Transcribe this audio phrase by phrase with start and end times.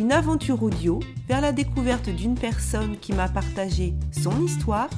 [0.00, 4.88] une aventure audio vers la découverte d'une personne qui m'a partagé son histoire,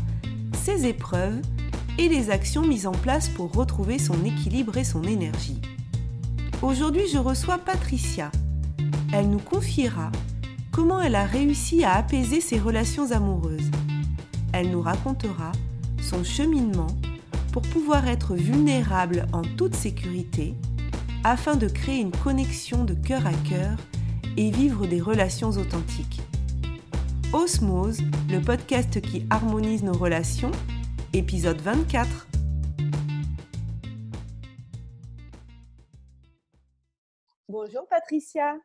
[0.62, 1.42] ses épreuves
[1.98, 5.60] et les actions mises en place pour retrouver son équilibre et son énergie.
[6.62, 8.30] Aujourd'hui, je reçois Patricia.
[9.12, 10.12] Elle nous confiera
[10.70, 13.72] comment elle a réussi à apaiser ses relations amoureuses.
[14.52, 15.50] Elle nous racontera
[16.00, 16.86] son cheminement
[17.50, 20.54] pour pouvoir être vulnérable en toute sécurité
[21.24, 23.76] afin de créer une connexion de cœur à cœur
[24.36, 26.20] et vivre des relations authentiques.
[27.32, 30.50] Osmose, le podcast qui harmonise nos relations,
[31.12, 32.28] épisode 24.
[37.48, 38.56] Bonjour Patricia.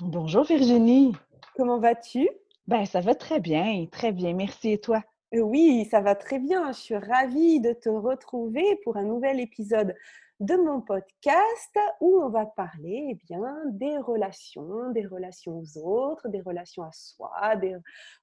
[0.00, 1.12] Bonjour Virginie.
[1.56, 2.28] Comment vas-tu?
[2.66, 4.34] Ben ça va très bien, très bien.
[4.34, 5.02] Merci et toi?
[5.34, 6.72] Euh, Oui, ça va très bien.
[6.72, 9.94] Je suis ravie de te retrouver pour un nouvel épisode
[10.40, 16.28] de mon podcast où on va parler eh bien, des relations, des relations aux autres,
[16.28, 17.74] des relations à soi, des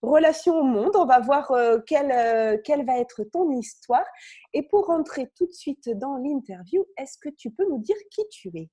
[0.01, 0.95] relations au monde.
[0.95, 4.05] On va voir euh, quelle, euh, quelle va être ton histoire.
[4.53, 8.21] Et pour rentrer tout de suite dans l'interview, est-ce que tu peux nous dire qui
[8.29, 8.69] tu es?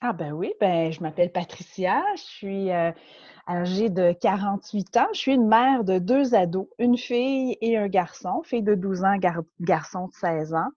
[0.00, 2.90] Ah ben oui, ben je m'appelle Patricia, je suis euh,
[3.48, 7.88] âgée de 48 ans, je suis une mère de deux ados, une fille et un
[7.88, 9.16] garçon, fille de 12 ans,
[9.60, 10.68] garçon de 16 ans.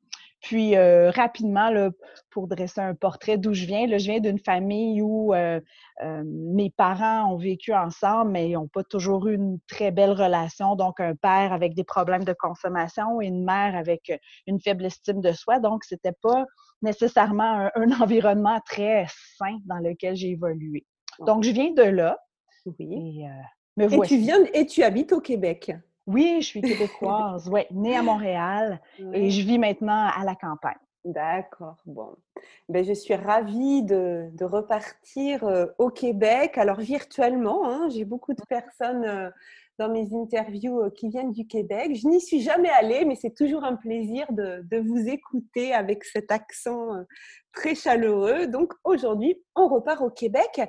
[0.48, 1.92] Puis euh, rapidement, là,
[2.30, 5.60] pour dresser un portrait d'où je viens, là, je viens d'une famille où euh,
[6.02, 10.12] euh, mes parents ont vécu ensemble, mais ils n'ont pas toujours eu une très belle
[10.12, 10.78] relation.
[10.78, 14.10] Donc, un père avec des problèmes de consommation et une mère avec
[14.46, 15.60] une faible estime de soi.
[15.60, 16.46] Donc, c'était pas
[16.82, 19.06] nécessairement un, environnement très
[19.38, 20.86] sain dans lequel j'ai évolué.
[21.26, 22.18] Donc, je viens de là.
[22.80, 23.26] Oui.
[23.78, 25.74] Et, et tu viens et tu habites au Québec?
[26.08, 28.82] Oui, je suis québécoise, oui, née à Montréal
[29.14, 30.78] et je vis maintenant à la campagne.
[31.04, 32.16] D'accord, bon.
[32.68, 37.70] Ben, je suis ravie de, repartir euh, au Québec, alors virtuellement.
[37.70, 39.30] Hein, j'ai beaucoup de personnes euh,
[39.80, 41.96] dans mes interviews euh, qui viennent du Québec.
[41.96, 46.30] Je n'y suis jamais allée, mais c'est toujours un plaisir de, vous écouter avec cet
[46.30, 46.90] accent
[47.54, 48.48] très chaleureux.
[48.48, 50.62] Donc aujourd'hui, on repart au Québec.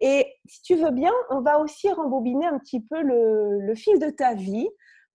[0.00, 3.98] Et si tu veux bien, on va aussi rembobiner un petit peu le, le fil
[3.98, 4.68] de ta vie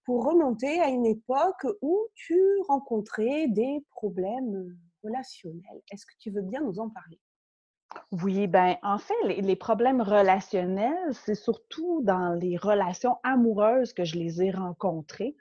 [0.08, 4.74] pour remonter à une époque où tu rencontrais des problèmes
[5.04, 5.82] relationnels.
[5.92, 7.20] Est-ce que tu veux bien nous en parler?
[8.14, 14.18] Oui, ben en fait, les, problèmes relationnels, c'est surtout dans les relations amoureuses que je
[14.18, 15.36] les ai rencontrés.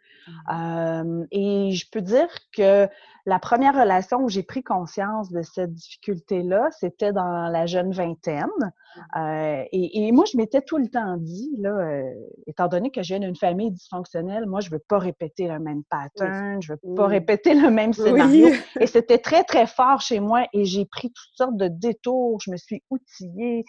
[0.49, 1.25] Mmh.
[1.31, 2.89] et je peux dire que
[3.27, 8.47] la première relation où j'ai pris conscience de cette difficulté-là, c'était dans la jeune vingtaine.
[8.61, 9.19] Mmh.
[9.19, 12.15] Euh, et, moi, je m'étais tout le temps dit, là, euh,
[12.47, 15.83] étant donné que je viens d'une famille dysfonctionnelle, moi, je veux pas répéter le même
[15.91, 18.49] pattern, je veux pas répéter le même scénario.
[18.81, 22.51] Et c'était très, très fort chez moi et j'ai pris toutes sortes de détours, je
[22.51, 23.65] me suis outillée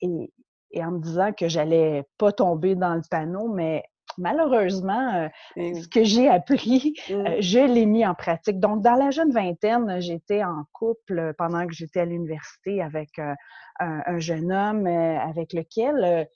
[0.00, 0.32] et,
[0.72, 3.84] et en me disant que j'allais pas tomber dans le panneau, mais
[4.18, 7.12] malheureusement, euh, ce que j'ai appris, mmh.
[7.12, 8.60] euh, je l'ai mis en pratique.
[8.60, 13.34] Donc, dans la jeune vingtaine, j'étais en couple pendant que j'étais à l'université avec euh,
[13.78, 16.28] un, jeune homme avec lequel,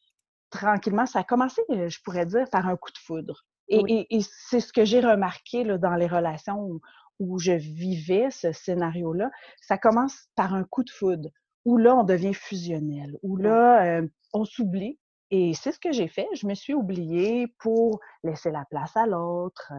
[0.50, 3.44] tranquillement, ça a commencé, je pourrais dire, par un coup de foudre.
[3.68, 6.80] Et, c'est ce que j'ai remarqué là, dans les relations où,
[7.18, 9.30] où je vivais ce scénario-là.
[9.60, 11.28] Ça commence par un coup de foudre,
[11.64, 14.00] où là, on devient fusionnel, où là,
[14.32, 14.98] on s'oublie
[15.34, 16.28] et c'est ce que j'ai fait.
[16.34, 19.72] Je me suis oubliée pour laisser la place à l'autre.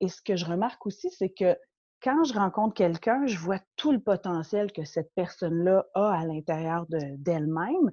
[0.00, 1.54] Et ce que je remarque aussi, c'est que
[2.02, 6.86] quand je rencontre quelqu'un, je vois tout le potentiel que cette personne-là a à l'intérieur
[6.88, 7.90] d'elle-même.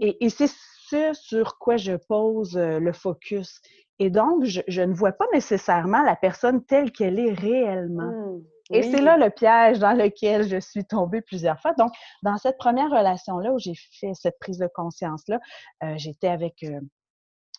[0.00, 3.60] Et, c'est ce sur quoi je pose le focus.
[3.98, 8.10] Et donc, je, ne vois pas nécessairement la personne telle qu'elle est réellement.
[8.10, 8.42] Mmh.
[8.72, 11.74] Et c'est là le piège dans lequel je suis tombée plusieurs fois.
[11.74, 11.92] Donc,
[12.22, 15.40] dans cette première relation-là où j'ai fait cette prise de conscience-là,
[15.84, 16.80] euh, j'étais avec euh,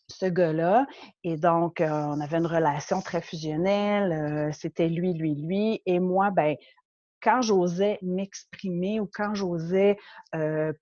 [0.08, 0.88] ce gars-là.
[1.24, 4.52] Et donc, euh, on avait une relation très fusionnelle.
[4.54, 5.82] C'était lui, lui, lui.
[5.86, 6.56] Et moi, ben,
[7.22, 9.98] quand j'osais m'exprimer ou quand j'osais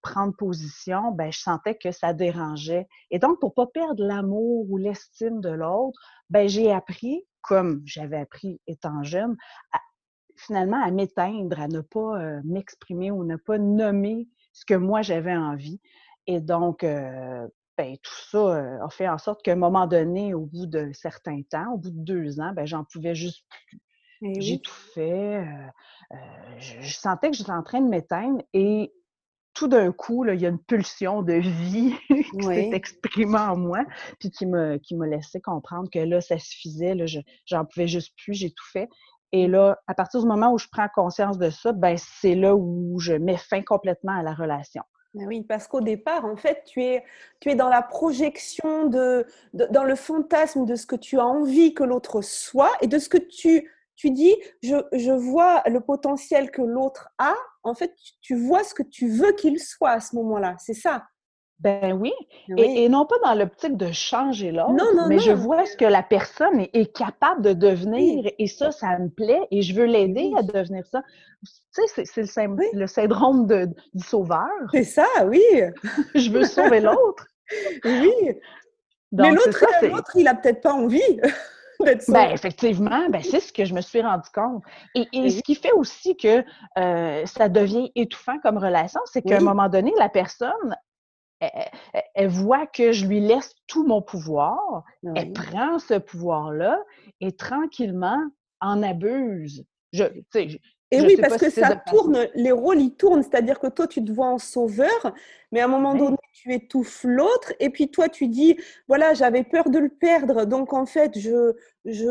[0.02, 2.88] prendre position, ben, je sentais que ça dérangeait.
[3.12, 6.00] Et donc, pour pas perdre l'amour ou l'estime de l'autre,
[6.30, 9.36] ben, j'ai appris, comme j'avais appris étant jeune,
[9.72, 9.80] à,
[10.46, 15.02] finalement à m'éteindre, à ne pas euh, m'exprimer ou ne pas nommer ce que moi
[15.02, 15.80] j'avais envie.
[16.28, 17.48] Et donc, euh,
[17.78, 21.42] ben, tout ça a fait en sorte qu'à un moment donné, au bout d'un certain
[21.50, 23.80] temps, au bout de deux ans, ben, j'en pouvais juste plus.
[24.40, 25.44] J'ai tout fait.
[26.60, 28.94] je, je sentais que j'étais en train de m'éteindre et
[29.54, 32.70] tout d'un coup, là, il y a une pulsion de vie qui s'est Oui.
[32.72, 33.86] exprimée en moi,
[34.20, 37.88] puis qui me, qui me laissait comprendre que là, ça suffisait, là, je, j'en pouvais
[37.88, 38.88] juste plus, j'ai tout fait.
[39.32, 42.56] Et là, à partir du moment où je prends conscience de ça, ben c'est là
[42.56, 44.84] où je mets fin complètement à la relation.
[45.18, 47.04] Ah oui, parce qu'au départ, en fait, tu es,
[47.42, 51.74] tu es dans la projection de, dans le fantasme de ce que tu as envie
[51.74, 56.50] que l'autre soit et de ce que tu, tu dis, je, je vois le potentiel
[56.50, 57.34] que l'autre a.
[57.64, 60.56] En fait, tu vois ce que tu veux qu'il soit à ce moment-là.
[60.60, 61.04] C'est ça.
[61.62, 62.12] Ben oui,
[62.50, 62.56] Oui.
[62.62, 65.86] et, et non pas dans l'optique de changer l'autre, non, mais je vois ce que
[65.86, 68.34] la personne est, est capable de devenir, Oui.
[68.40, 70.40] et ça, ça me plaît, et je veux l'aider Oui.
[70.40, 71.04] à devenir ça.
[71.44, 74.48] Tu sais, c'est, le, syndrome de- du sauveur.
[74.72, 75.42] C'est ça, oui.
[76.16, 77.26] Je veux sauver l'autre.
[77.86, 78.12] Oui.
[78.26, 78.34] Mais
[79.12, 79.90] Donc, l'autre, ça, c'est...
[79.90, 81.00] l'autre, il a peut-être pas envie.
[82.10, 84.62] Ben, effectivement, ben, c'est ce que je me suis rendu compte.
[84.94, 85.32] Et, et Oui.
[85.32, 86.44] ce qui fait aussi que
[86.78, 90.76] euh, ça devient étouffant comme relation, c'est qu'à un moment donné, la personne,
[92.14, 94.84] elle, voit que je lui laisse tout mon pouvoir,
[95.16, 96.80] elle prend ce pouvoir-là
[97.20, 98.22] et tranquillement
[98.60, 99.66] en abuse.
[99.92, 100.04] Je,
[100.92, 103.24] Et je oui, parce que si ça façon- tourne, les rôles, ils tournent.
[103.24, 105.14] C'est-à-dire que toi, tu te vois en sauveur,
[105.52, 107.54] mais à un moment donné, tu étouffes l'autre.
[107.60, 110.46] Et puis toi, tu dis, voilà, j'avais peur de le perdre.
[110.46, 111.54] Donc, en fait, je,
[111.86, 112.06] je,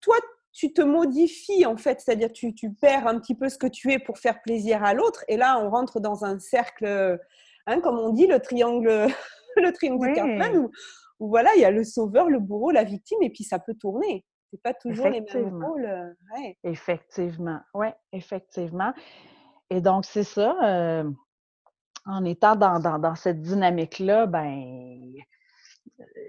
[0.00, 0.16] toi,
[0.52, 2.00] tu te modifies, en fait.
[2.00, 4.92] C'est-à-dire, tu, tu perds un petit peu ce que tu es pour faire plaisir à
[4.92, 5.24] l'autre.
[5.28, 7.18] Et là, on rentre dans un cercle,
[7.66, 9.06] hein, comme on dit, le triangle,
[9.56, 10.16] le triangle de Oui.
[10.16, 10.70] Cartman, où,
[11.20, 13.74] où voilà, il y a le sauveur, le bourreau, la victime, et puis ça peut
[13.74, 14.24] tourner.
[14.50, 15.84] C'est pas toujours les mêmes rôles.
[15.86, 16.58] euh, ouais.
[16.64, 18.92] Effectivement, oui, effectivement.
[19.70, 21.10] Et donc, c'est ça, euh,
[22.04, 25.14] en étant dans, dans, dans cette dynamique-là, ben,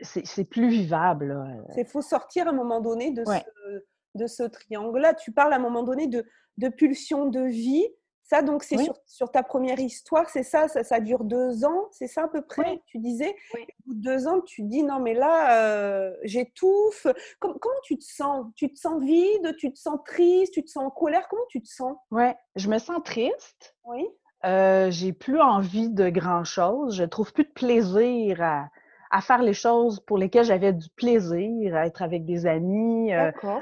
[0.01, 1.35] c'est plus vivable.
[1.77, 3.43] Il faut sortir à un moment donné de Ouais.
[3.43, 3.83] ce,
[4.15, 5.13] de ce triangle-là.
[5.15, 6.25] Tu parles à un moment donné de,
[6.57, 7.87] de pulsion de vie.
[8.25, 8.85] Ça, donc, c'est Oui.
[8.85, 12.27] sur, sur ta première histoire, c'est ça, ça Ça dure deux ans, c'est ça à
[12.29, 12.81] peu près, Oui.
[12.85, 13.35] tu disais?
[13.53, 13.61] Oui.
[13.63, 17.05] Au bout de deux ans, tu te dis non, mais là, euh, j'étouffe.
[17.39, 18.45] Com- comment tu te sens?
[18.55, 19.55] Tu te sens vide?
[19.57, 20.53] Tu te sens triste?
[20.53, 21.27] Tu te sens en colère?
[21.29, 21.97] Comment tu te sens?
[22.11, 23.75] Ouais, je me sens triste.
[23.85, 24.07] Oui.
[24.45, 26.95] Euh, j'ai plus envie de grand-chose.
[26.95, 28.69] Je trouve plus de plaisir à,
[29.11, 33.13] à faire les choses pour lesquelles j'avais du plaisir, à être avec des amis.
[33.13, 33.61] euh, D'accord.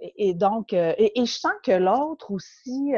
[0.00, 2.94] et, et donc, euh, et, et je sens que l'autre aussi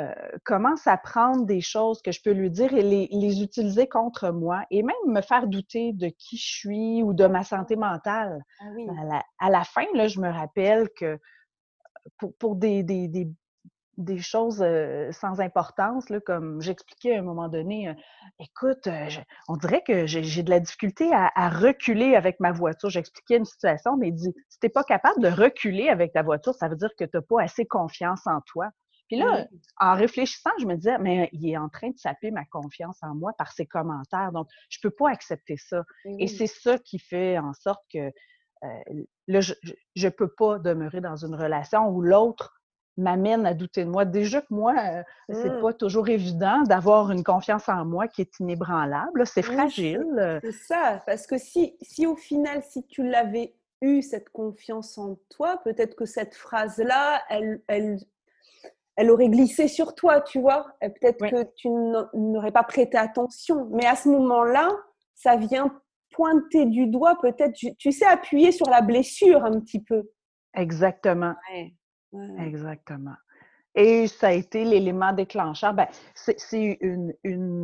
[0.00, 3.42] euh, euh, commence à prendre des choses que je peux lui dire et les, les
[3.42, 7.44] utiliser contre moi et même me faire douter de qui je suis ou de ma
[7.44, 8.42] santé mentale.
[8.60, 8.86] Ah oui.
[8.98, 11.18] À la, à la fin, là, je me rappelle que
[12.18, 13.28] pour, pour des, des, des,
[13.98, 17.94] des choses euh, sans importance, là, comme j'expliquais à un moment donné, euh,
[18.40, 22.52] écoute, euh, je- on dirait que j'ai de la difficulté à, à reculer avec ma
[22.52, 22.90] voiture.
[22.90, 26.54] J'expliquais une situation, mais il dit, si t'es pas capable de reculer avec ta voiture,
[26.54, 28.70] ça veut dire que tu n'as pas assez confiance en toi.
[29.12, 29.46] Puis là,
[29.78, 33.14] en réfléchissant, je me disais, mais il est en train de saper ma confiance en
[33.14, 34.32] moi par ses commentaires.
[34.32, 35.84] Donc, je peux pas accepter ça.
[36.18, 39.54] Et c'est ça qui fait en sorte que euh, là, je,
[39.96, 42.62] je peux pas demeurer dans une relation où l'autre
[42.96, 44.04] m'amène à douter de moi.
[44.04, 45.60] Déjà que moi, euh, c'est Mm.
[45.60, 49.26] pas toujours évident d'avoir une confiance en moi qui est inébranlable.
[49.26, 50.04] C'est fragile.
[50.18, 54.96] euh, C'est ça, parce que si, si au final, si tu l'avais eu, cette confiance
[54.96, 57.98] en toi, peut-être que cette phrase-là, elle, elle,
[58.96, 60.66] elle aurait glissé sur toi, tu vois.
[60.80, 61.30] Peut-être Oui.
[61.30, 63.68] que tu n'aurais pas prêté attention.
[63.70, 64.68] Mais à ce moment-là,
[65.14, 65.72] ça vient
[66.12, 70.10] pointer du doigt, peut-être, tu, sais, appuyer sur la blessure un petit peu.
[70.54, 71.34] Exactement.
[71.52, 71.72] Ouais.
[72.12, 72.46] Ouais, ouais.
[72.46, 73.14] Exactement.
[73.74, 75.72] Et ça a été l'élément déclencheur.
[75.72, 76.36] Ben, c'est
[76.82, 77.14] une,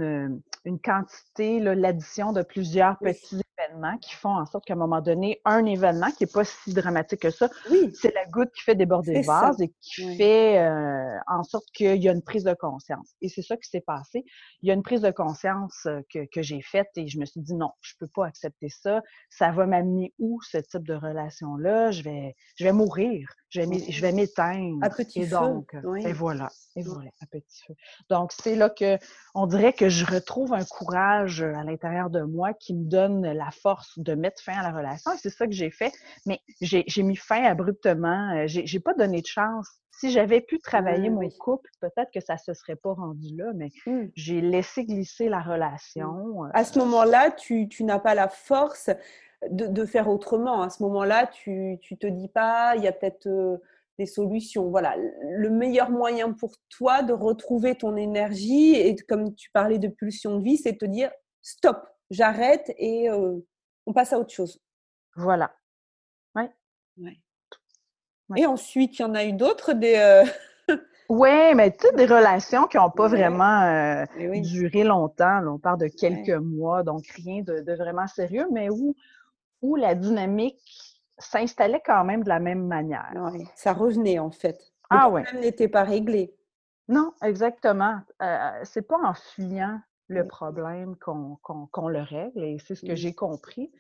[0.03, 0.29] euh,
[0.65, 3.13] une quantité, l'addition de plusieurs Oui.
[3.13, 6.45] petits événements qui font en sorte qu'à un moment donné, un événement qui n'est pas
[6.45, 9.65] si dramatique que ça, Oui, c'est la goutte qui fait déborder le vase ça.
[9.65, 10.17] et qui Oui.
[10.17, 13.15] fait euh, en sorte qu'il y a une prise de conscience.
[13.21, 14.25] Et c'est ça qui s'est passé.
[14.63, 17.25] Il y a une prise de conscience euh, que, que j'ai faite et je me
[17.25, 19.03] suis dit non, je peux pas accepter ça.
[19.31, 21.91] Ça va m'amener où ce type de relation-là?
[21.91, 23.29] Je vais, je vais mourir.
[23.51, 23.61] Je
[24.01, 24.79] vais, m'éteindre.
[24.83, 25.37] à petit Et feu.
[25.39, 26.05] donc, euh, oui.
[26.07, 27.75] et voilà, et voilà, à petit feu.
[28.11, 28.99] Donc, c'est là que
[29.35, 33.23] on dirait que je retrouve un courage euh, à l'intérieur de moi qui me donne
[33.33, 35.13] la force de mettre fin à la relation.
[35.13, 35.93] Et c'est ça que j'ai fait.
[36.27, 38.35] Mais j'ai mis fin abruptement.
[38.37, 39.69] Euh, J'ai pas donné de chance.
[40.01, 41.37] Si j'avais pu travailler mon oui.
[41.39, 44.07] couple, peut-être que ça se serait pas rendu là, mais Mm.
[44.15, 46.45] j'ai laissé glisser la relation.
[46.45, 48.91] euh, à ce moment-là, tu, tu n'as pas la force
[49.51, 50.63] de, de faire autrement.
[50.63, 53.59] À ce moment-là, tu tu te dis pas, il y a peut-être euh,
[53.99, 54.69] des solutions.
[54.69, 59.89] Voilà, le meilleur moyen pour toi de retrouver ton énergie, et comme tu parlais de
[59.89, 61.11] pulsion de vie, c'est de te dire
[61.43, 61.79] stop.
[62.11, 64.61] j'arrête et on passe à autre chose.
[65.17, 65.53] Voilà.
[66.35, 66.51] Ouais.
[68.37, 70.25] Et ensuite, il y en a eu d'autres des.
[71.09, 74.05] Oui, mais tu sais, des relations qui n'ont pas vraiment
[74.43, 75.43] duré longtemps.
[75.47, 78.95] on parle de quelques mois, donc rien de, vraiment sérieux, mais où,
[79.63, 80.61] où la dynamique
[81.19, 83.13] s'installait quand même de la même manière.
[83.33, 84.59] Oui, ça revenait en fait.
[84.91, 86.35] Le ah problème n'était pas réglé.
[86.89, 88.01] Non, exactement.
[88.23, 93.15] Euh, c'est pas en fuyant le problème qu'on le règle, et c'est ce que j'ai
[93.15, 93.71] compris.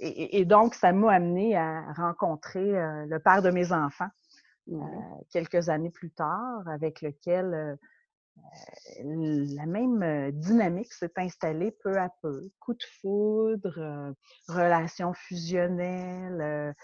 [0.00, 2.72] et, donc, ça m'a amené à rencontrer
[3.06, 4.08] le père de mes enfants
[5.30, 7.78] quelques années plus tard, avec lequel
[9.02, 12.50] la même dynamique s'est installée peu à peu.
[12.60, 14.14] Coup de foudre,
[14.48, 16.74] relation fusionnelle,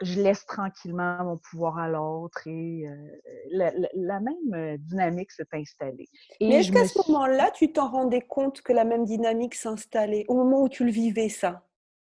[0.00, 2.84] je laisse tranquillement mon pouvoir à l'autre et
[3.50, 6.08] la, même dynamique s'est installée.
[6.40, 10.34] Mais est-ce qu'à ce, moment-là, tu t'en rendais compte que la même dynamique s'installait au
[10.34, 11.66] moment où tu le vivais, ça?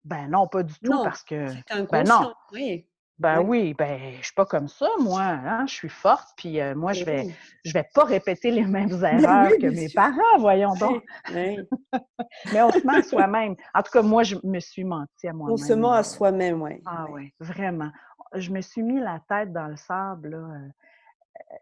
[0.05, 1.47] Ben non, pas du tout, parce que.
[1.91, 2.33] Ben non.
[2.53, 2.87] Oui.
[3.23, 5.23] Ben oui, ben je suis pas comme ça, moi.
[5.23, 7.29] Hein, je suis forte, puis moi, je vais,
[7.65, 11.03] je vais pas répéter les mêmes ben erreurs que mes parents, voyons donc.
[11.33, 13.55] Mais on se ment à soi-même.
[13.75, 15.55] En tout cas, moi, je me suis menti à moi-même.
[15.55, 16.83] On se ment à soi-même, oui.
[16.87, 17.91] Ah oui, vraiment.
[18.35, 20.39] Je me suis mis la tête dans le sable, là,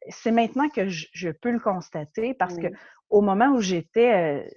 [0.09, 2.69] c'est maintenant que je, peux le constater parce que
[3.09, 4.49] au moment où j'étais,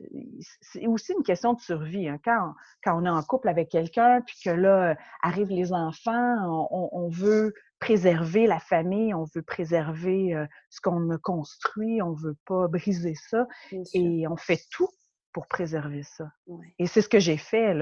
[0.62, 2.08] c'est aussi une question de survie.
[2.08, 2.20] Hein.
[2.24, 2.54] Quand,
[2.84, 7.54] quand, on est en couple avec quelqu'un, puis que là, arrivent les enfants, on, veut
[7.80, 10.36] préserver la famille, on veut préserver
[10.70, 13.48] ce qu'on a construit, on veut pas briser ça.
[13.94, 14.90] Et on fait tout
[15.34, 16.32] pour préserver ça.
[16.78, 17.76] Et c'est ce que j'ai fait.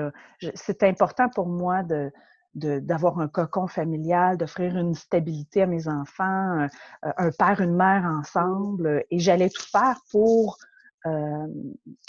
[0.56, 2.12] C'est important pour moi de,
[2.53, 6.67] d'avoir un cocon familial, d'offrir une stabilité à mes enfants, euh,
[7.17, 9.05] un père, une mère ensemble.
[9.10, 10.58] Et j'allais tout faire pour
[11.05, 11.48] euh,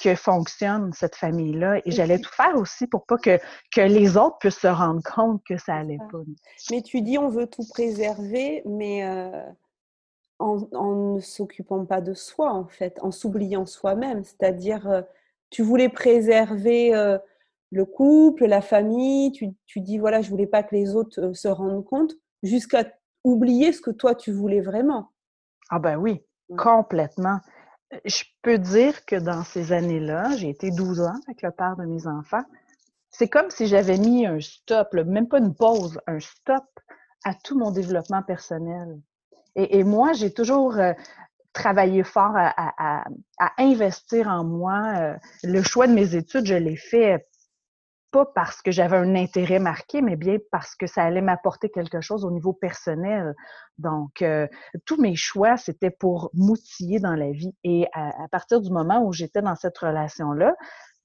[0.02, 1.80] que fonctionne cette famille-là.
[1.84, 3.38] Et j'allais tout faire aussi pour pas que,
[3.74, 6.18] que les autres puissent se rendre compte que ça allait pas.
[6.70, 9.44] Mais tu dis on veut tout préserver, mais euh,
[10.40, 14.24] en, en, ne s'occupant pas de soi, en fait, en s'oubliant soi-même.
[14.24, 15.04] C'est-à-dire,
[15.50, 16.92] tu voulais préserver
[17.72, 21.34] le couple, la famille, tu, tu, dis voilà, je voulais pas que les autres euh,
[21.34, 22.12] se rendent compte,
[22.42, 22.84] jusqu'à
[23.24, 25.10] oublier ce que toi tu voulais vraiment.
[25.70, 26.22] Ah ben oui,
[26.58, 27.40] complètement.
[27.94, 31.76] Euh, je peux dire que dans ces années-là, j'ai été 12 ans avec le père
[31.76, 32.44] de mes enfants.
[33.08, 36.64] C'est comme si j'avais mis un stop, même pas une pause, un stop
[37.24, 39.00] à tout mon développement personnel.
[39.54, 40.94] Et, moi, j'ai toujours euh,
[41.52, 43.04] travaillé fort à,
[43.58, 45.18] investir en moi.
[45.44, 47.26] le choix de mes études, je l'ai fait
[48.12, 52.00] pas parce que j'avais un intérêt marqué, mais bien parce que ça allait m'apporter quelque
[52.00, 53.34] chose au niveau personnel.
[53.78, 54.46] Donc, euh,
[54.84, 57.54] tous mes choix, c'était pour m'outiller dans la vie.
[57.64, 60.54] Et à, partir du moment où j'étais dans cette relation-là,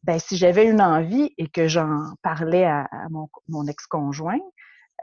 [0.03, 4.39] ben, si j'avais une envie et que j'en parlais à, mon, ex-conjoint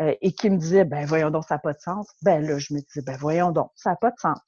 [0.01, 2.59] euh, et qu'il me disait, ben voyons donc, ça n'a pas de sens, ben là,
[2.59, 4.39] je me disais, ben voyons donc, ça n'a pas de sens.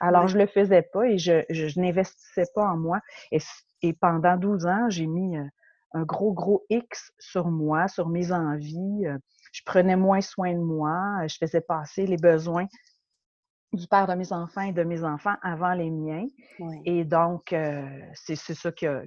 [0.00, 3.00] Alors, je je le faisais pas et je, je, n'investissais pas en moi.
[3.32, 3.38] Et,
[3.82, 5.38] et pendant 12 ans, j'ai mis...
[5.38, 5.44] Euh,
[5.92, 9.06] un gros, gros X sur moi, sur mes envies.
[9.06, 9.18] Euh,
[9.52, 11.20] je prenais moins soin de moi.
[11.22, 12.66] Euh, je faisais passer les besoins
[13.72, 16.26] du père de mes enfants et de mes enfants avant les miens.
[16.84, 19.02] Et donc, euh, c'est ça qui a,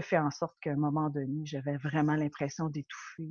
[0.00, 3.28] fait en sorte qu'à un moment donné, j'avais vraiment l'impression d'étouffer.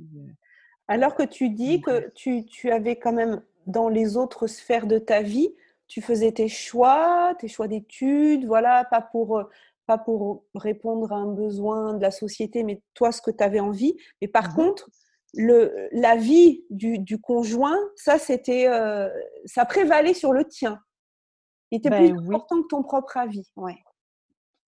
[0.88, 4.98] Alors que tu dis que tu, tu, avais quand même, dans les autres sphères de
[4.98, 5.54] ta vie,
[5.88, 9.44] tu faisais tes choix, tes choix d'études, voilà, pas pour
[9.98, 13.60] pas pour répondre à un besoin de la société, mais toi, ce que tu avais
[13.60, 13.96] envie.
[14.20, 14.90] Mais par mmh contre,
[15.34, 19.08] le, la vie du, conjoint, ça, c'était, euh,
[19.44, 20.78] ça prévalait sur le tien.
[21.70, 23.50] Il était plus ben important que ton propre avis.
[23.56, 23.78] Ouais.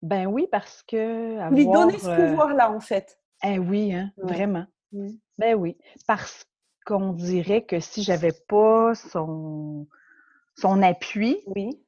[0.02, 1.34] Ben oui, parce que.
[1.36, 3.18] Avoir, lui donner ce euh, pouvoir-là, en fait.
[3.42, 4.64] Eh oui, hein, vraiment.
[4.92, 5.08] Mmh.
[5.38, 5.76] Ben oui.
[6.06, 6.46] Parce
[6.86, 9.86] qu'on dirait que si j'avais pas son,
[10.56, 11.80] son appui, oui.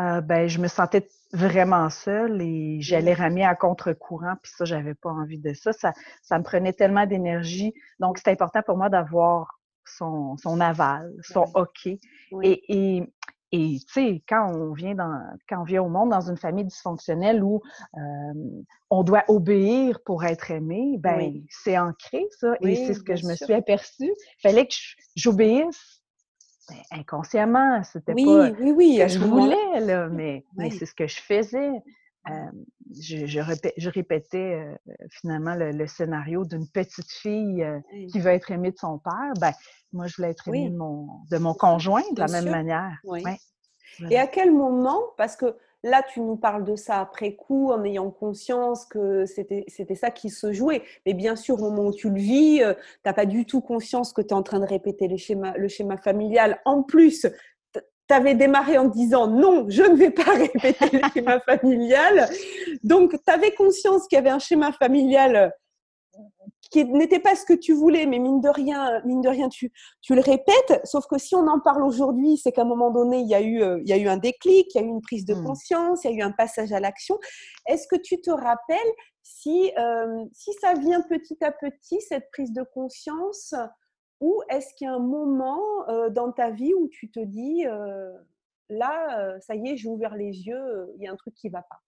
[0.00, 4.94] Euh, ben, je me sentais vraiment seule et j'allais ramer à contre-courant, puis ça, j'avais
[4.94, 5.72] pas envie de ça.
[5.72, 7.72] Ça, ça me prenait tellement d'énergie.
[8.00, 11.86] Donc, c'est important pour moi d'avoir son, son aval, son OK.
[11.86, 12.00] Et,
[12.42, 13.02] et,
[13.52, 16.64] et tu sais, quand on vient dans, quand on vient au monde dans une famille
[16.64, 17.60] dysfonctionnelle où
[17.96, 22.54] euh, on doit obéir pour être aimé, ben c'est ancré ça.
[22.62, 24.12] et c'est ce que je me suis aperçue.
[24.38, 24.74] Il fallait que
[25.16, 26.01] j'obéisse
[26.90, 30.94] inconsciemment, c'était oui, pas oui, oui, ce que je voulais, là, mais, mais c'est ce
[30.94, 31.70] que je faisais.
[33.00, 38.70] je, je, répétais euh, finalement le, scénario d'une petite fille euh, qui veut être aimée
[38.70, 39.32] de son père.
[39.40, 39.52] Ben,
[39.92, 42.96] moi, je voulais être aimée de, mon, de mon conjoint de la même manière.
[44.10, 47.84] Et à quel moment, parce que là, tu nous parles de ça après coup, en
[47.84, 50.82] ayant conscience que c'était ça qui se jouait.
[51.06, 53.60] Mais bien sûr, au moment où tu le vis, euh, tu n'as pas du tout
[53.60, 56.60] conscience que tu es en train de répéter le schéma familial.
[56.64, 57.26] En plus,
[58.08, 62.28] tu avais démarré en disant non, je ne vais pas répéter le schéma familial.
[62.84, 65.52] Donc, tu avais conscience qu'il y avait un schéma familial
[66.72, 69.70] qui n'était pas ce que tu voulais, mais mine de rien, mine de rien, tu,
[70.00, 70.80] tu le répètes.
[70.84, 73.42] Sauf que si on en parle aujourd'hui, c'est qu'à un moment donné, il y, a
[73.42, 75.34] eu, euh, il y a eu un déclic, il y a eu une prise de
[75.34, 75.44] hmm.
[75.44, 77.18] conscience, il y a eu un passage à l'action.
[77.66, 78.78] Est-ce que tu te rappelles
[79.22, 83.54] si, euh, si ça vient petit à petit, cette prise de conscience,
[84.20, 87.64] ou est-ce qu'il y a un moment euh, dans ta vie où tu te dis,
[88.70, 91.52] là, ça y est, j'ai ouvert les yeux, il y a un truc qui ne
[91.52, 91.80] va pas?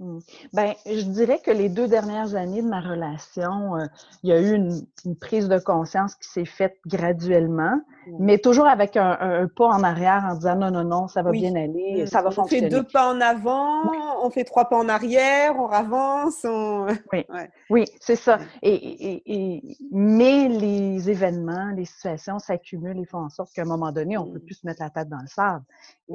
[0.00, 0.18] Mmh.
[0.52, 3.84] Ben, je dirais que les deux dernières années de ma relation, euh,
[4.22, 4.86] il y a eu une,
[5.20, 7.74] prise de conscience qui s'est faite graduellement,
[8.06, 8.16] mmh.
[8.20, 11.52] mais toujours avec un, pas en arrière en disant non, non, non, ça va bien
[11.56, 12.06] aller, mmh.
[12.06, 12.68] ça va fonctionner.
[12.68, 13.90] On fait deux pas en avant,
[14.22, 16.46] on fait trois pas en arrière, on avance.
[17.12, 17.24] Oui,
[17.70, 18.38] oui c'est ça.
[18.62, 23.90] Et, et, mais les événements, les situations s'accumulent et font en sorte qu'à un moment
[23.90, 25.64] donné, on ne peut plus se mettre la tête dans le sable.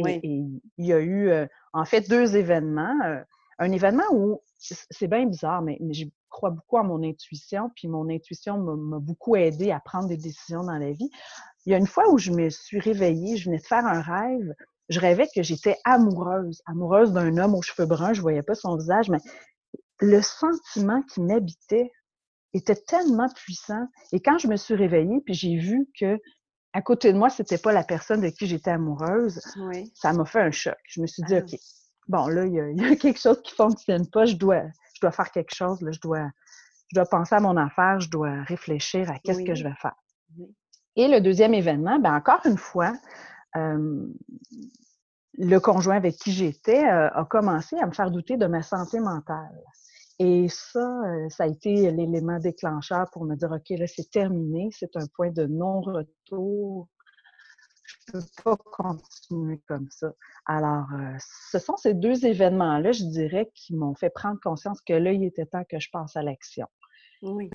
[0.08, 2.98] Et, il y a eu, euh, en fait, deux événements.
[3.06, 3.22] Euh,
[3.64, 8.10] un événement où c'est bien bizarre, mais, je crois beaucoup à mon intuition, puis mon
[8.10, 11.10] intuition m'a beaucoup aidé à prendre des décisions dans la vie.
[11.66, 14.02] Il y a une fois où je me suis réveillée, je venais de faire un
[14.02, 14.54] rêve,
[14.90, 18.76] je rêvais que j'étais amoureuse, amoureuse d'un homme aux cheveux bruns, je voyais pas son
[18.78, 19.20] visage, mais
[20.00, 21.92] le sentiment qui m'habitait
[22.54, 23.88] était tellement puissant.
[24.12, 26.20] Et quand je me suis réveillée, puis j'ai vu que
[26.74, 29.40] à côté de moi, c'était pas la personne de qui j'étais amoureuse,
[29.94, 30.78] ça m'a fait un choc.
[30.88, 31.40] Je me suis dit, ah.
[31.40, 31.56] OK,
[32.08, 34.64] bon, là, il y, a, quelque chose qui fonctionne pas, je dois,
[34.96, 36.30] je dois faire quelque chose, là, je dois,
[36.92, 39.96] je dois penser à mon affaire, je dois réfléchir à qu'est-ce que je vais faire.
[40.96, 42.94] Et le deuxième événement, ben encore une fois,
[43.56, 44.08] euh,
[45.38, 49.00] le conjoint avec qui j'étais euh, a commencé à me faire douter de ma santé
[49.00, 49.60] mentale.
[50.20, 54.70] Et ça, euh, ça a été l'élément déclencheur pour me dire, OK, là, c'est terminé,
[54.72, 56.88] c'est un point de non-retour
[58.08, 60.12] je peux pas continuer comme ça.
[60.46, 61.16] Alors, euh,
[61.52, 65.24] ce sont ces deux événements-là, je dirais, qui m'ont fait prendre conscience que là, il
[65.24, 66.68] était temps que je passe à l'action.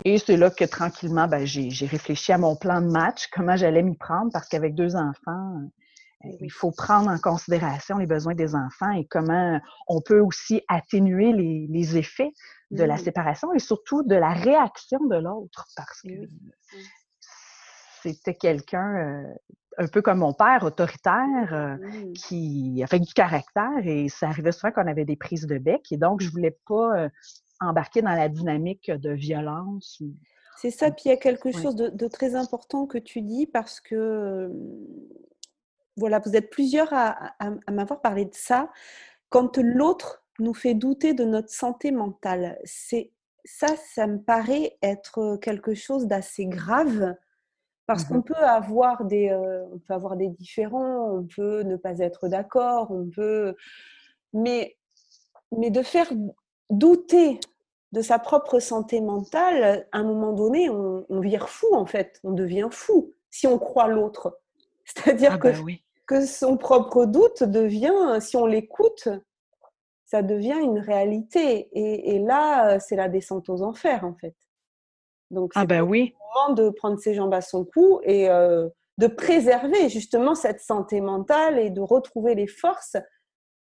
[0.04, 3.82] Et c'est là que tranquillement, ben, j'ai réfléchi à mon plan de match, comment j'allais
[3.82, 5.60] m'y prendre, parce qu'avec deux enfants,
[6.24, 10.62] euh, il faut prendre en considération les besoins des enfants et comment on peut aussi
[10.68, 12.32] atténuer les, effets
[12.70, 16.26] de la séparation et surtout de la réaction de l'autre, parce que
[18.02, 19.34] c'était quelqu'un euh,
[19.78, 22.12] un peu comme mon père, autoritaire, euh, mmh.
[22.14, 25.96] qui avait du caractère et ça arrivait souvent qu'on avait des prises de bec et
[25.96, 27.08] donc je voulais pas euh,
[27.60, 30.02] embarquer dans la dynamique de violence.
[30.56, 33.80] C'est ça, puis il y a quelque chose de, très important que tu dis parce
[33.80, 34.50] que
[35.96, 37.34] voilà, vous êtes plusieurs à,
[37.70, 38.70] m'avoir parlé de ça.
[39.28, 43.12] Quand l'autre nous fait douter de notre santé mentale, c'est
[43.44, 47.14] ça, ça me paraît être quelque chose d'assez grave
[47.88, 51.76] parce mmh qu'on peut avoir des, euh, on peut avoir des différends, on peut ne
[51.76, 53.56] pas être d'accord, on peut,
[54.34, 54.76] mais,
[55.56, 56.06] mais de faire
[56.68, 57.40] douter
[57.92, 62.32] de sa propre santé mentale, à un moment donné, on, vire fou en fait, on
[62.32, 64.38] devient fou si on croit l'autre.
[64.84, 65.72] C'est-à-dire ah que, bah
[66.06, 69.08] que son propre doute devient, si on l'écoute,
[70.04, 71.70] ça devient une réalité.
[71.72, 74.34] Et, et là, c'est la descente aux enfers en fait.
[75.30, 76.14] Donc, ah ben oui.
[76.34, 81.00] moment de prendre ses jambes à son cou et euh, de préserver justement cette santé
[81.00, 82.96] mentale et de retrouver les forces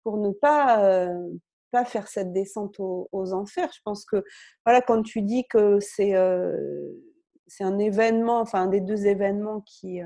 [0.03, 1.29] pour ne pas, euh,
[1.71, 3.69] pas faire cette descente aux, enfers.
[3.73, 4.23] Je pense que,
[4.65, 6.55] voilà, quand tu dis que c'est euh,
[7.47, 9.99] c'est un événement, enfin un des deux événements qui,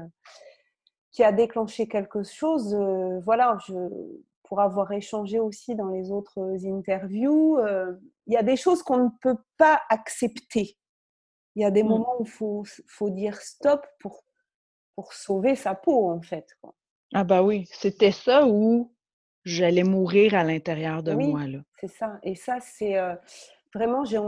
[1.11, 2.75] qui a déclenché quelque chose,
[3.23, 3.73] voilà, je,
[4.43, 7.57] pour avoir échangé aussi dans les autres interviews,
[8.27, 10.77] il y a des choses qu'on ne peut pas accepter
[11.55, 11.88] il y a des mmh.
[11.88, 14.23] moments où il faut, faut, dire stop pour,
[14.95, 16.57] pour sauver sa peau, en fait.
[17.13, 18.91] Ah bah oui, c'était ça où
[19.45, 21.47] j'allais mourir à l'intérieur de moi.
[21.47, 21.59] Là.
[21.79, 22.19] C'est ça.
[22.23, 23.15] Et ça, c'est euh,
[23.73, 24.19] vraiment, j'ai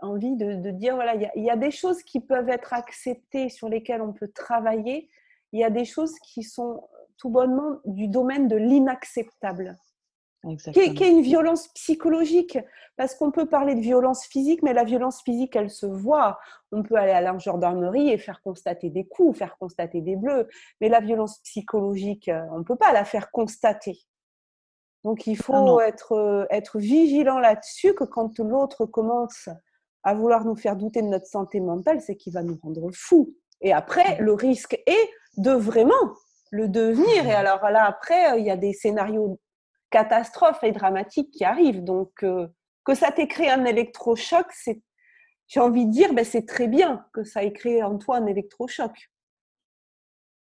[0.00, 3.68] envie de, dire, voilà, il y, y, a des choses qui peuvent être acceptées, sur
[3.68, 5.08] lesquelles on peut travailler.
[5.52, 6.82] Il y a des choses qui sont
[7.18, 9.78] tout bonnement du domaine de l'inacceptable
[10.72, 12.58] qui est, une violence psychologique?
[12.96, 16.38] Parce qu'on peut parler de violence physique, mais la violence physique, elle se voit.
[16.72, 20.48] On peut aller à la gendarmerie et faire constater des coups, faire constater des bleus.
[20.80, 23.98] Mais la violence psychologique, euh, on ne peut pas la faire constater.
[25.04, 29.48] Donc il faut être, euh, être vigilant là-dessus, que quand l'autre commence
[30.04, 33.34] à vouloir nous faire douter de notre santé mentale, c'est qu'il va nous rendre fous.
[33.60, 35.94] Et après, le risque est de vraiment
[36.50, 37.26] le devenir.
[37.26, 39.38] Et alors là, après, il y a des scénarios
[39.92, 41.84] catastrophes et dramatiques qui arrivent.
[41.84, 42.48] Donc, euh,
[42.84, 44.82] que ça t'ait créé un électrochoc, c'est,
[45.46, 48.26] j'ai envie de dire, ben, c'est très bien que ça ait créé en toi un
[48.26, 48.90] électrochoc.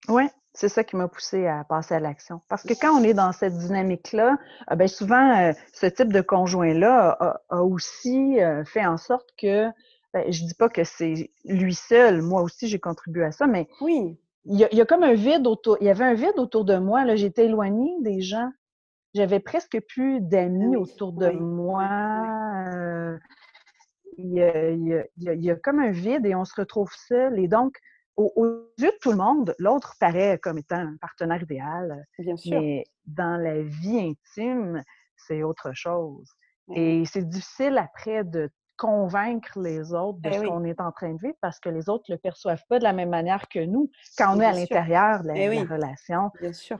[0.07, 2.41] Oui, c'est ça qui m'a poussé à passer à l'action.
[2.47, 4.37] Parce que quand on est dans cette dynamique-là,
[4.71, 9.67] euh, ben souvent, euh, ce type de conjoint-là a, aussi fait en sorte que,
[10.13, 13.67] ben, je dis pas que c'est lui seul, moi aussi j'ai contribué à ça, mais
[13.81, 14.17] oui.
[14.45, 17.03] il y, a, comme un vide autour, il y avait un vide autour de moi,
[17.03, 18.49] là, j'étais éloignée des gens
[19.13, 21.89] j'avais presque plus d'amis autour de moi.
[24.17, 24.33] il,
[25.17, 27.39] y a, comme un vide et on se retrouve seul.
[27.39, 27.77] Et donc,
[28.15, 32.05] aux, yeux de tout le monde, l'autre paraît comme étant un partenaire idéal.
[32.19, 32.59] Bien sûr.
[32.59, 34.83] Mais dans la vie intime,
[35.15, 36.29] c'est autre chose.
[36.75, 38.49] Et c'est difficile après de
[38.83, 41.87] convaincre les autres de eh ce qu'on est en train de vivre parce que les
[41.87, 43.89] autres ne le perçoivent pas de la même manière que nous.
[44.17, 46.29] Quand on est à l'intérieur de la, eh relation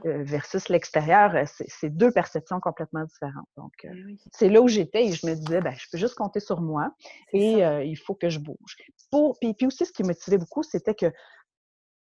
[0.04, 3.48] euh, versus l'extérieur, euh, c'est deux perceptions complètement différentes.
[3.56, 6.14] Donc, euh, eh c'est là où j'étais et je me disais, ben, je peux juste
[6.14, 6.94] compter sur moi
[7.32, 8.76] et il faut que je bouge.
[9.10, 11.10] Pour, puis, puis aussi, ce qui me motivait beaucoup, c'était que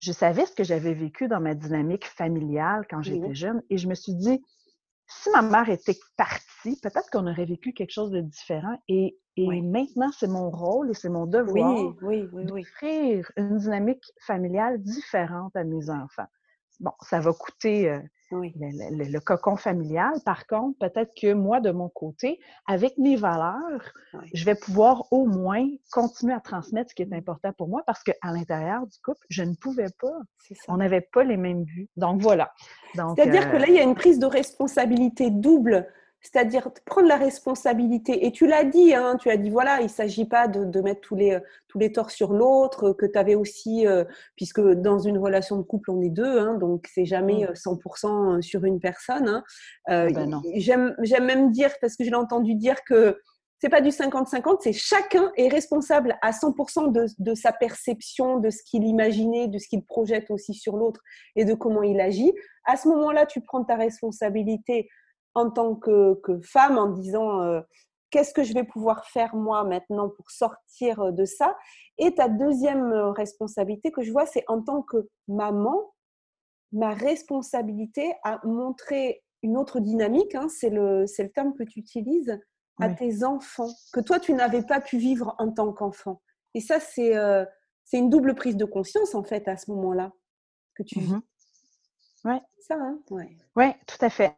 [0.01, 3.87] je savais ce que j'avais vécu dans ma dynamique familiale quand j'étais jeune et je
[3.87, 4.43] me suis dit,
[5.07, 8.77] si ma mère était partie, peut-être qu'on aurait vécu quelque chose de différent.
[8.87, 15.63] Et, maintenant, c'est mon rôle et c'est mon devoir d'offrir une dynamique familiale différente à
[15.63, 16.27] mes enfants.
[16.79, 17.99] Bon, ça va coûter euh,
[18.33, 20.13] le, cocon familial.
[20.25, 23.93] Par contre, peut-être que moi, de mon côté, avec mes valeurs,
[24.33, 28.03] je vais pouvoir au moins continuer à transmettre ce qui est important pour moi parce
[28.03, 30.19] qu'à l'intérieur du couple, je ne pouvais pas.
[30.67, 31.89] On n'avait pas les mêmes buts.
[31.97, 32.51] Donc voilà.
[32.93, 35.87] C'est-à-dire que là, il y a une prise de responsabilité double
[36.23, 38.25] c'est-à-dire prendre la responsabilité.
[38.25, 41.01] Et tu l'as dit, hein, tu as dit, voilà, il ne s'agit pas de, mettre
[41.01, 44.05] tous les, tous les torts sur l'autre, que tu avais aussi, euh,
[44.37, 48.37] puisque dans une relation de couple, on est deux, hein, donc c'est jamais 100% mm.
[48.37, 49.27] euh, sur une personne.
[49.27, 49.43] Hein.
[49.89, 53.19] Euh, ah ben j'aime même dire, parce que je l'ai entendu dire que
[53.59, 58.49] c'est pas du 50-50, c'est chacun est responsable à 100% de, de, sa perception, de
[58.49, 61.01] ce qu'il imaginait, de ce qu'il projette aussi sur l'autre
[61.35, 62.33] et de comment il agit.
[62.65, 64.89] À ce moment-là, tu prends ta responsabilité
[65.35, 67.61] en tant que, femme en disant euh,
[68.09, 71.57] qu'est-ce que je vais pouvoir faire moi maintenant pour sortir euh, de ça?
[71.97, 75.93] Et ta deuxième euh, responsabilité que je vois, c'est en tant que maman,
[76.71, 82.39] ma responsabilité à montrer une autre dynamique, hein, c'est le, le terme que tu utilises,
[82.79, 86.21] à tes enfants, que toi, tu n'avais pas pu vivre en tant qu'enfant.
[86.55, 87.13] Et ça, c'est
[87.83, 90.11] c'est une double prise de conscience, en fait, à ce moment-là,
[90.75, 91.13] que tu vis.
[91.13, 91.21] Mmh
[92.25, 92.35] oui.
[92.59, 92.99] Ça, hein?
[93.09, 93.35] Ouais.
[93.57, 94.33] Oui, tout à fait.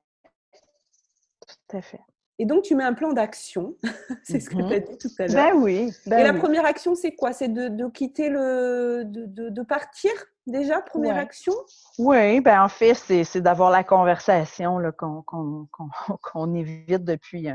[1.68, 2.02] Tout à fait.
[2.38, 3.76] Et donc, tu mets un plan d'action.
[4.24, 5.54] c'est ce que mmh tu as dit tout à l'heure.
[5.54, 5.92] Ben oui.
[6.06, 7.32] Ben et la première action, c'est quoi?
[7.32, 9.04] C'est de, quitter le.
[9.06, 10.12] De, de, partir
[10.46, 11.54] déjà, première action?
[11.98, 17.48] Oui, ben en fait, c'est d'avoir la conversation qu'on évite depuis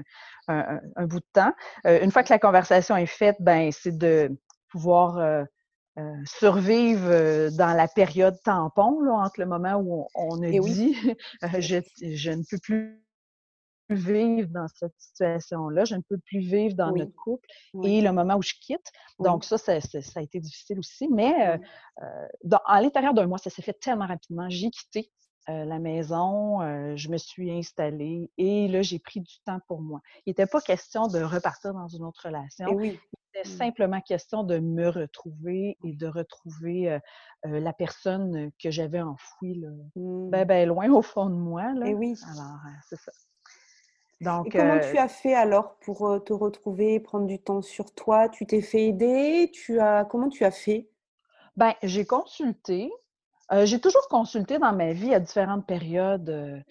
[0.48, 1.52] un, bout de temps.
[1.86, 4.30] Euh, une fois que la conversation est faite, ben c'est de
[4.70, 5.18] pouvoir.
[5.18, 5.44] Euh,
[5.98, 10.96] euh, survivre dans la période tampon, là, entre le moment où on, a eh dit
[11.58, 13.02] je, je, ne peux plus
[13.94, 17.48] vivre dans cette situation-là, je ne peux plus vivre dans notre couple
[17.82, 18.90] et le moment où je quitte.
[19.18, 21.58] Donc ça, ça, a été difficile aussi, mais euh,
[22.02, 24.48] euh, à l'intérieur d'un mois, ça s'est fait tellement rapidement.
[24.48, 25.10] J'ai quitté
[25.48, 26.60] euh, la maison,
[26.96, 30.00] je me suis installée et là, j'ai pris du temps pour moi.
[30.26, 32.80] Il n'était pas question de repartir dans une autre relation.
[32.80, 32.98] Il
[33.34, 33.58] était mmh.
[33.58, 36.98] simplement question de me retrouver et de retrouver
[37.44, 39.60] la personne que j'avais enfouie
[39.96, 40.44] ben, mmh.
[40.44, 41.72] ben, loin au fond de moi.
[41.74, 41.88] Là.
[41.88, 42.14] Et oui.
[42.34, 43.12] Alors, c'est ça.
[44.20, 48.28] Donc, Et comment tu as fait alors pour te retrouver, prendre du temps sur toi?
[48.28, 49.50] Tu t'es fait aider?
[49.52, 50.04] Tu as...
[50.04, 50.88] Comment tu as fait?
[51.56, 52.92] Ben, j'ai consulté.
[53.64, 56.62] j'ai toujours consulté dans ma vie à différentes périodes.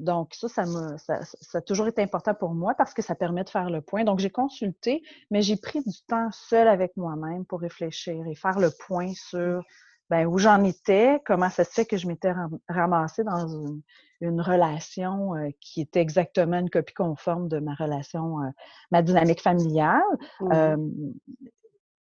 [0.00, 0.64] donc, ça, ça,
[0.98, 3.80] ça, ça, a toujours été important pour moi parce que ça permet de faire le
[3.80, 4.04] point.
[4.04, 8.58] Donc, j'ai consulté, mais j'ai pris du temps seul avec moi-même pour réfléchir et faire
[8.58, 9.64] le point sur
[10.10, 12.32] ben, où j'en étais, comment ça se fait que je m'étais
[12.68, 13.82] ramassée dans une,
[14.20, 18.48] relation euh, qui était exactement une copie conforme de ma relation, euh,
[18.90, 20.02] ma dynamique familiale.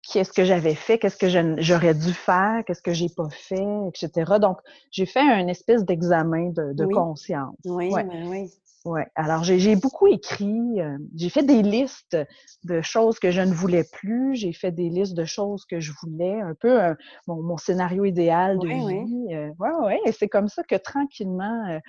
[0.04, 1.28] qu'est-ce que j'avais fait, qu'est-ce que
[1.62, 4.40] j'aurais dû faire, qu'est-ce que j'ai pas fait, etc.
[4.40, 4.58] Donc,
[4.90, 7.56] j'ai fait un espèce d'examen de, conscience.
[7.66, 8.52] Oui, oui.
[8.88, 12.16] Oui, alors j'ai beaucoup écrit, euh, j'ai fait des listes
[12.64, 15.92] de choses que je ne voulais plus, j'ai fait des listes de choses que je
[16.02, 16.96] voulais, un peu euh,
[17.28, 18.76] mon, scénario idéal de vie.
[18.80, 21.82] Oui, euh, ouais, et c'est comme ça que tranquillement,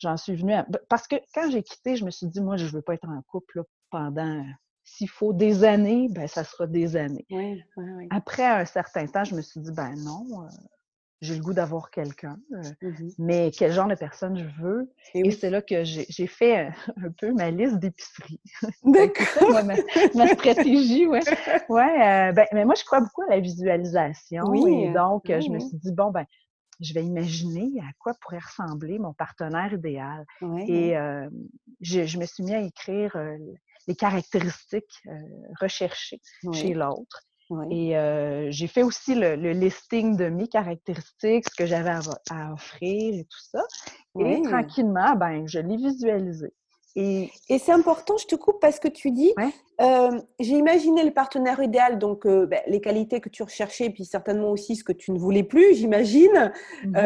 [0.00, 0.66] j'en suis venue à...
[0.88, 3.08] Parce que quand j'ai quitté, je me suis dit, moi, je ne veux pas être
[3.08, 4.44] en couple pendant,
[4.82, 7.26] s'il faut des années, ben ça sera des années.
[7.30, 10.48] Oui, oui, Après un certain temps, je me suis dit, ben non,
[11.24, 14.92] j'ai le goût d'avoir quelqu'un, mmh mais quel genre de personne je veux.
[15.14, 18.40] Et, c'est là que j'ai fait un peu ma liste d'épicerie.
[18.84, 19.64] D'accord.
[20.14, 21.20] ma, stratégie, ouais.
[21.68, 24.44] ouais ben, mais moi, je crois beaucoup à la visualisation.
[24.48, 24.84] Oui.
[24.84, 26.26] Et donc, je me suis dit, bon, ben,
[26.80, 30.26] je vais imaginer à quoi pourrait ressembler mon partenaire idéal.
[30.68, 30.94] Et
[31.80, 33.16] je, me suis mis à écrire
[33.86, 35.02] les caractéristiques
[35.60, 36.20] recherchées
[36.52, 37.22] chez l'autre.
[37.70, 37.94] Et
[38.50, 41.90] j'ai fait aussi le, listing de mes caractéristiques, ce que j'avais
[42.30, 43.62] à, offrir et tout ça.
[44.18, 46.52] Et tranquillement, ben, je l'ai visualisé.
[46.96, 49.34] Et, c'est important, je te coupe parce que tu dis,
[50.40, 54.76] j'ai imaginé le partenaire idéal, donc ben, les qualités que tu recherchais, puis certainement aussi
[54.76, 56.52] ce que tu ne voulais plus, j'imagine.
[56.84, 56.96] Mmh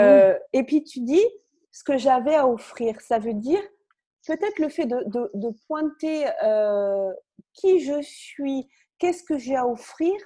[0.53, 1.25] et puis tu dis,
[1.73, 3.61] ce que j'avais à offrir, ça veut dire
[4.27, 6.27] peut-être le fait de, de pointer
[7.55, 10.17] qui je suis, qu'est-ce que j'ai à offrir?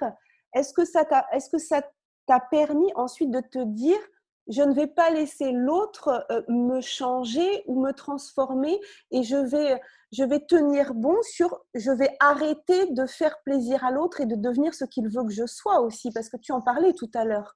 [0.53, 1.81] Est-ce que ça t'a, est-ce que ça
[2.27, 3.99] t'a permis ensuite de te dire
[4.47, 8.79] je ne vais pas laisser l'autre euh, me changer ou me transformer
[9.11, 9.79] et je vais,
[10.11, 14.35] je vais tenir bon sur, je vais arrêter de faire plaisir à l'autre et de
[14.35, 17.23] devenir ce qu'il veut que je sois aussi, parce que tu en parlais tout à
[17.23, 17.55] l'heure.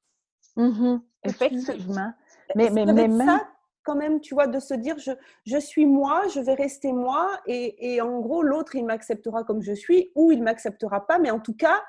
[0.55, 2.13] Mmh effectivement.
[2.55, 3.25] Mais, mais, mais même...
[3.25, 3.47] ça,
[3.87, 5.11] quand même, tu vois, de se dire, je,
[5.45, 9.61] je suis moi, je vais rester moi, et, et en gros, l'autre, il m'acceptera comme
[9.61, 11.81] je suis, ou il m'acceptera pas, mais en tout cas,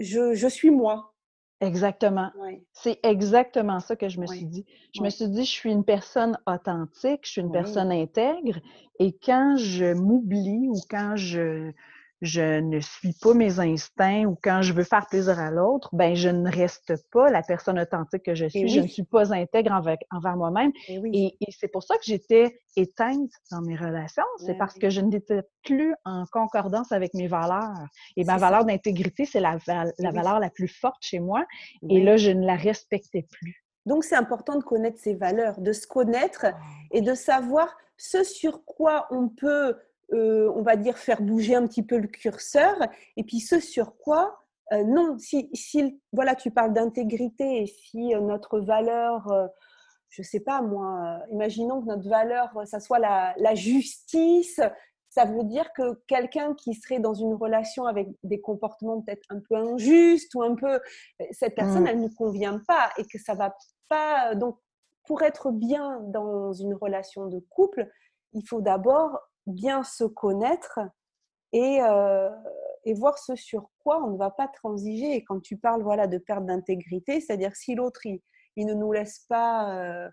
[0.00, 1.14] je, je suis moi.
[1.60, 2.32] Exactement.
[2.72, 4.66] C'est exactement ça que je me suis dit.
[4.92, 8.58] Je me suis dit, je suis une personne authentique, je suis une personne intègre,
[8.98, 11.70] et quand je m'oublie ou quand je,
[12.20, 16.14] je ne suis pas mes instincts ou quand je veux faire plaisir à l'autre, ben
[16.14, 18.68] je ne reste pas la personne authentique que je suis.
[18.68, 20.72] Je ne suis pas intègre envers, moi-même.
[20.88, 24.24] Et, c'est pour ça que j'étais éteinte dans mes relations.
[24.38, 27.86] C'est parce que je n'étais plus en concordance avec mes valeurs.
[28.16, 31.44] Et ma valeur d'intégrité, c'est la, la valeur la plus forte chez moi.
[31.88, 33.64] Et là, je ne la respectais plus.
[33.86, 36.46] Donc, c'est important de connaître ses valeurs, de se connaître
[36.90, 39.76] et de savoir ce sur quoi on peut
[40.12, 42.76] euh, on va dire, faire bouger un petit peu le curseur,
[43.16, 44.38] et puis ce sur quoi,
[44.72, 49.28] euh, non, si, si, voilà, tu parles d'intégrité, et si euh, notre valeur,
[50.08, 54.60] je ne sais pas moi, imaginons que notre valeur, ça soit la, justice,
[55.08, 59.40] ça veut dire que quelqu'un qui serait dans une relation avec des comportements peut-être un
[59.40, 60.80] peu injustes ou un peu,
[61.30, 61.88] cette personne, mmh.
[61.88, 63.54] elle ne nous convient pas et que ça va
[63.88, 64.34] pas.
[64.34, 64.58] Donc,
[65.06, 67.88] pour être bien dans une relation de couple,
[68.32, 70.80] il faut d'abord bien se connaître
[71.52, 72.30] et, euh,
[72.84, 75.14] et, voir ce sur quoi on ne va pas transiger.
[75.14, 78.20] Et quand tu parles voilà, de perte d'intégrité, c'est-à-dire si l'autre, il,
[78.56, 80.08] ne nous laisse pas euh,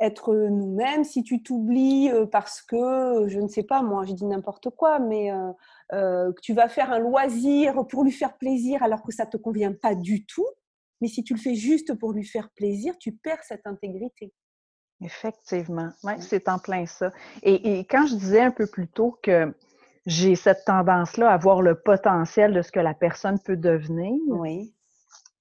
[0.00, 4.26] être nous-mêmes, si tu t'oublies euh, parce que, je ne sais pas, moi, je dis
[4.26, 5.30] n'importe quoi, mais
[6.42, 9.72] tu vas faire un loisir pour lui faire plaisir alors que ça ne te convient
[9.72, 10.46] pas du tout,
[11.00, 14.32] mais si tu le fais juste pour lui faire plaisir, tu perds cette intégrité.
[15.00, 17.10] Effectivement, ouais, c'est en plein ça.
[17.42, 19.52] Et, quand je disais un peu plus tôt que
[20.06, 24.74] j'ai cette tendance-là à voir le potentiel de ce que la personne peut devenir, oui.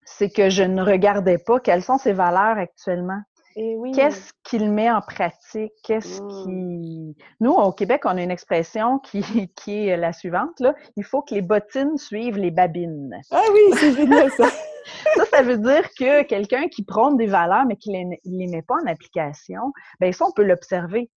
[0.05, 3.21] c'est que je ne regardais pas quelles sont ses valeurs actuellement.
[3.55, 3.91] Oui.
[3.91, 5.73] Qu'est-ce qu'il met en pratique?
[5.83, 6.29] Qu'est-ce mmh.
[6.29, 7.17] qui.
[7.39, 10.59] Nous, au Québec, on a une expression qui, qui est la suivante.
[10.59, 10.73] Là.
[10.95, 13.19] Il faut que les bottines suivent les babines.
[13.31, 14.47] Ah oui, c'est génial ça.
[15.15, 18.61] ça, ça veut dire que quelqu'un qui prône des valeurs, mais qui ne les, met
[18.61, 21.09] pas en application, bien ça, on peut l'observer.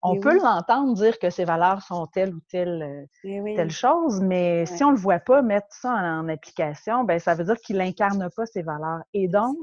[0.00, 4.64] On peut l'entendre dire que ces valeurs sont telle ou telle, euh, telle chose, mais
[4.64, 7.78] si on ne le voit pas mettre ça en, application, ben ça veut dire qu'il
[7.78, 9.00] n'incarne pas ces valeurs.
[9.12, 9.56] Et donc,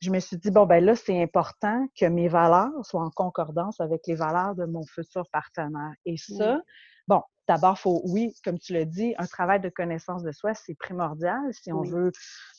[0.00, 3.80] je me suis dit, bon, ben là, c'est important que mes valeurs soient en concordance
[3.80, 5.92] avec les valeurs de mon futur partenaire.
[6.04, 6.60] Et ça,
[7.08, 10.76] bon, d'abord, faut, oui, comme tu l'as dit, un travail de connaissance de soi, c'est
[10.76, 12.12] primordial si on veut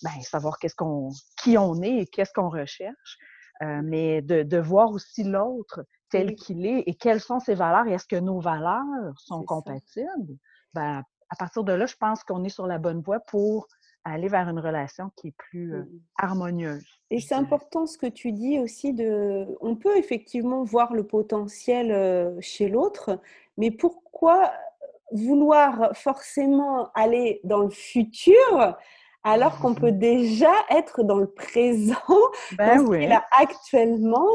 [0.04, 3.17] ben, savoir qu'est-ce qu'on, qui on est et qu'est-ce qu'on recherche.
[3.62, 7.88] Euh, mais de, de, voir aussi l'autre tel qu'il est et quelles sont ses valeurs
[7.88, 10.38] et est-ce que nos valeurs sont compatibles.
[10.73, 13.67] Ben, à partir de là, je pense qu'on est sur la bonne voie pour
[14.12, 15.84] aller vers une relation qui est plus euh,
[16.17, 16.86] harmonieuse.
[17.12, 21.91] Et c'est important ce que tu dis aussi de, on peut effectivement voir le potentiel
[21.91, 23.19] euh, chez l'autre,
[23.58, 24.52] mais pourquoi
[25.12, 28.78] vouloir forcément aller dans le futur
[29.24, 31.95] alors qu'on peut déjà être dans le présent,
[32.58, 34.28] ben là actuellement,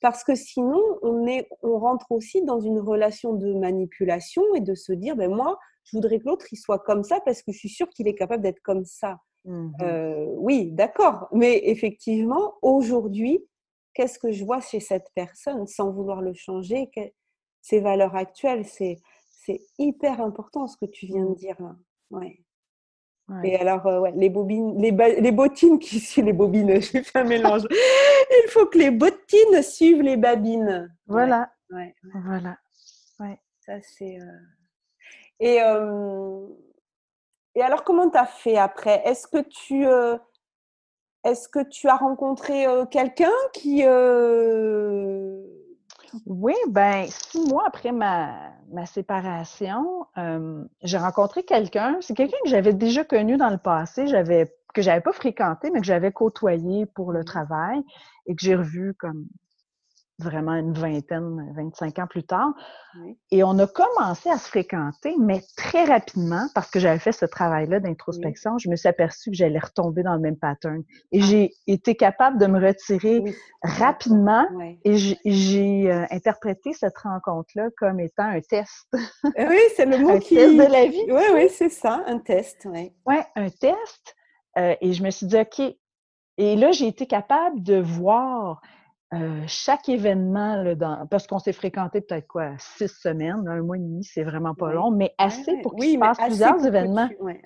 [0.00, 4.74] parce que sinon on, est, on rentre aussi dans une relation de manipulation et de
[4.74, 5.58] se dire, ben moi,
[5.90, 8.14] je voudrais que l'autre il soit comme ça parce que je suis sûre qu'il est
[8.14, 9.18] capable d'être comme ça.
[9.44, 13.44] Mmh euh, oui, d'accord, mais effectivement, aujourd'hui,
[13.94, 16.90] qu'est-ce que je vois chez cette personne sans vouloir le changer?
[17.62, 18.98] Ses valeurs actuelles, c'est
[19.30, 21.36] c'est hyper important ce que tu viens de mmh.
[21.36, 21.76] dire là.
[22.10, 22.42] Ouais.
[23.44, 27.24] Et alors, ouais, les bobines, les, les bottines qui suivent les bobines, j'ai fait un
[27.24, 27.62] mélange.
[27.70, 30.94] Il faut que les bottines suivent les babines.
[31.06, 31.50] Voilà.
[31.70, 32.58] Voilà.
[33.20, 33.38] Ouais.
[33.60, 34.18] Ça, c'est.
[35.40, 35.58] Et,
[37.54, 39.02] et alors, comment tu as fait après?
[39.04, 39.86] Est-ce que tu.
[41.24, 43.84] Est-ce que tu as rencontré quelqu'un qui,
[46.26, 50.06] oui, ben six mois après ma, ma séparation,
[50.82, 51.98] j'ai rencontré quelqu'un.
[52.00, 55.80] C'est quelqu'un que j'avais déjà connu dans le passé, j'avais que j'avais pas fréquenté, mais
[55.80, 57.82] que j'avais côtoyé pour le mmh travail
[58.26, 59.26] et que j'ai revu comme
[60.18, 62.52] vraiment une vingtaine, 25 ans plus tard.
[63.30, 67.24] Et on a commencé à se fréquenter, mais très rapidement, parce que j'avais fait ce
[67.24, 70.82] travail-là d'introspection, je me suis aperçue que j'allais retomber dans le même pattern.
[71.12, 71.24] Et ah.
[71.24, 73.22] j'ai été capable de me retirer
[73.62, 74.46] rapidement
[74.84, 78.88] et j'ai euh, interprété cette rencontre-là comme étant un test.
[79.36, 80.34] Eh oui, c'est le mot un qui...
[80.34, 81.04] test de la vie.
[81.08, 82.66] Oui, oui, c'est ça, un test.
[82.70, 84.16] Oui, ouais, un test.
[84.58, 85.60] Euh, et je me suis dit, OK.
[86.40, 88.60] Et là, j'ai été capable de voir
[89.14, 93.76] euh, chaque événement, là, dans, parce qu'on s'est fréquenté peut-être quoi, six semaines, un mois
[93.76, 97.08] et demi, c'est vraiment pas long, mais assez pour qu'il se passe plusieurs événements.
[97.20, 97.40] Ouais,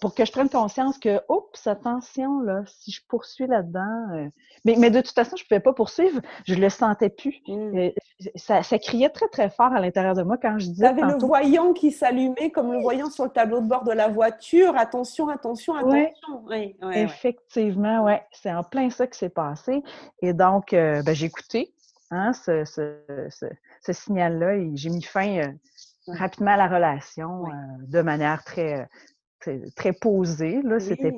[0.00, 4.08] pour que je prenne conscience que, oups, attention, là, si je poursuis là-dedans.
[4.14, 4.28] Euh,
[4.64, 7.40] mais, mais de toute façon, je ne pouvais pas poursuivre, je le sentais plus.
[7.46, 7.78] Mmh.
[7.78, 7.90] Euh,
[8.34, 10.86] ça, ça, criait très, très fort à l'intérieur de moi quand je disais.
[10.86, 14.08] Avais le voyant qui s'allumait comme le voyant sur le tableau de bord de la
[14.08, 14.76] voiture.
[14.76, 16.44] Attention, attention, attention.
[16.46, 18.22] Ouais, Effectivement, ouais.
[18.32, 19.82] C'est en plein ça qui s'est passé.
[20.22, 21.72] Et donc, euh, ben, j'ai écouté
[22.10, 22.98] hein, ce, ce,
[23.30, 23.46] ce,
[23.82, 25.52] ce signal-là et j'ai mis fin
[26.08, 27.44] rapidement à la relation
[27.88, 28.88] de manière très
[29.74, 30.62] très posé.
[30.62, 31.14] Là, c'était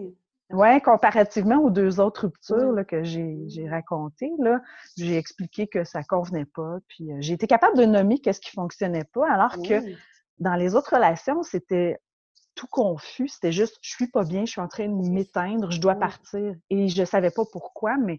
[0.83, 4.61] comparativement aux deux autres ruptures là, que j'ai racontées, là,
[4.97, 6.79] j'ai expliqué que ça convenait pas.
[6.89, 9.83] Puis euh, j'ai été capable de nommer qu'est-ce qui fonctionnait pas, alors que
[10.39, 11.99] dans les autres relations, c'était
[12.55, 13.29] tout confus.
[13.29, 16.55] C'était juste, je suis pas bien, je suis en train de m'éteindre, je dois partir.
[16.71, 18.19] Et je savais pas pourquoi, mais,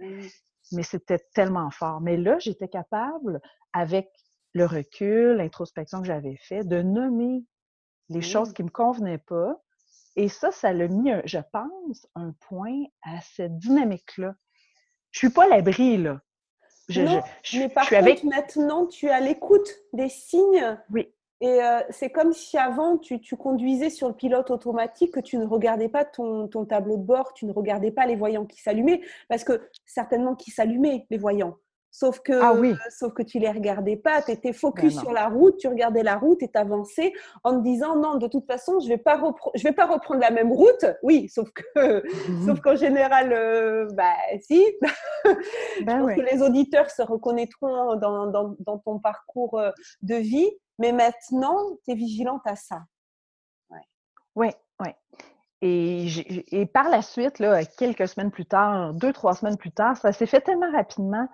[0.71, 1.99] mais c'était tellement fort.
[2.01, 3.41] Mais là, j'étais capable,
[3.73, 4.09] avec
[4.53, 7.43] le recul, l'introspection que j'avais fait, de nommer
[8.09, 9.61] les choses qui me convenaient pas,
[10.19, 14.35] et ça, ça l'a mis, je pense, un point à cette dynamique-là.
[15.11, 16.19] Je suis pas l'abri, là.
[16.89, 17.21] Je, non,
[17.53, 20.77] mais par contre, maintenant, tu es à l'écoute des signes.
[20.91, 21.07] Oui.
[21.39, 25.45] Et euh, c'est comme si avant, tu, conduisais sur le pilote automatique, que tu ne
[25.45, 29.01] regardais pas ton, ton tableau de bord, tu ne regardais pas les voyants qui s'allumaient,
[29.29, 31.55] parce que certainement qui s'allumaient, les voyants.
[31.91, 32.75] Sauf que, ah oui.
[32.91, 36.03] sauf que tu les regardais pas, tu étais focus ben sur la route, tu regardais
[36.03, 39.19] la route et t'avançais en te disant non, de toute façon, je vais pas
[39.55, 40.85] je vais pas reprendre la même route.
[41.01, 42.03] Oui, sauf que,
[42.45, 44.63] sauf qu'en général, euh, bah si.
[45.85, 49.71] Ben je pense que les auditeurs se reconnaîtront dans, dans, dans ton parcours euh,
[50.01, 52.81] de vie, mais maintenant, tu es vigilante à ça.
[53.69, 53.79] Oui,
[54.35, 54.47] oui.
[54.79, 54.95] Ouais.
[55.61, 56.07] Et,
[56.51, 60.13] et, par la suite, là, quelques semaines plus tard, deux, trois semaines plus tard, ça
[60.13, 61.27] s'est fait tellement rapidement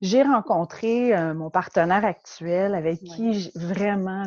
[0.00, 4.24] j'ai rencontré euh, mon partenaire actuel avec qui vraiment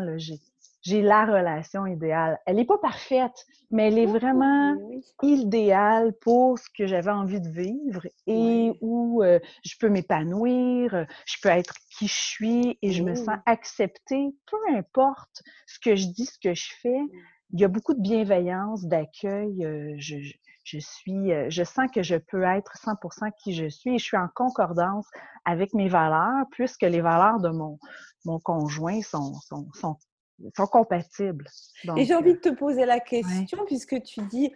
[0.83, 2.39] j'ai la relation idéale.
[2.45, 4.75] Elle n'est pas parfaite, mais elle est vraiment
[5.21, 11.05] idéale pour ce que j'avais envie de vivre et où euh, je peux m'épanouir, euh,
[11.25, 15.95] je peux être qui je suis et je me sens acceptée, peu importe ce que
[15.95, 17.01] je dis, ce que je fais.
[17.53, 19.65] Il y a beaucoup de bienveillance, d'accueil.
[19.97, 20.17] je,
[20.63, 24.03] je suis, euh, je sens que je peux être 100% qui je suis et je
[24.03, 25.07] suis en concordance
[25.45, 27.77] avec mes valeurs, puisque les valeurs de mon,
[28.25, 29.97] mon conjoint sont, sont, sont,
[30.55, 31.45] sont compatibles.
[31.97, 34.53] et j'ai envie de te poser la question, puisque tu dis,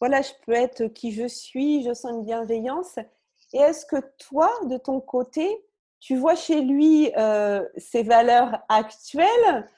[0.00, 2.98] voilà, je peux être qui je suis, je sens une bienveillance.
[3.52, 5.48] Et est-ce que toi, de ton côté,
[5.98, 9.68] tu vois chez lui euh, ses valeurs actuelles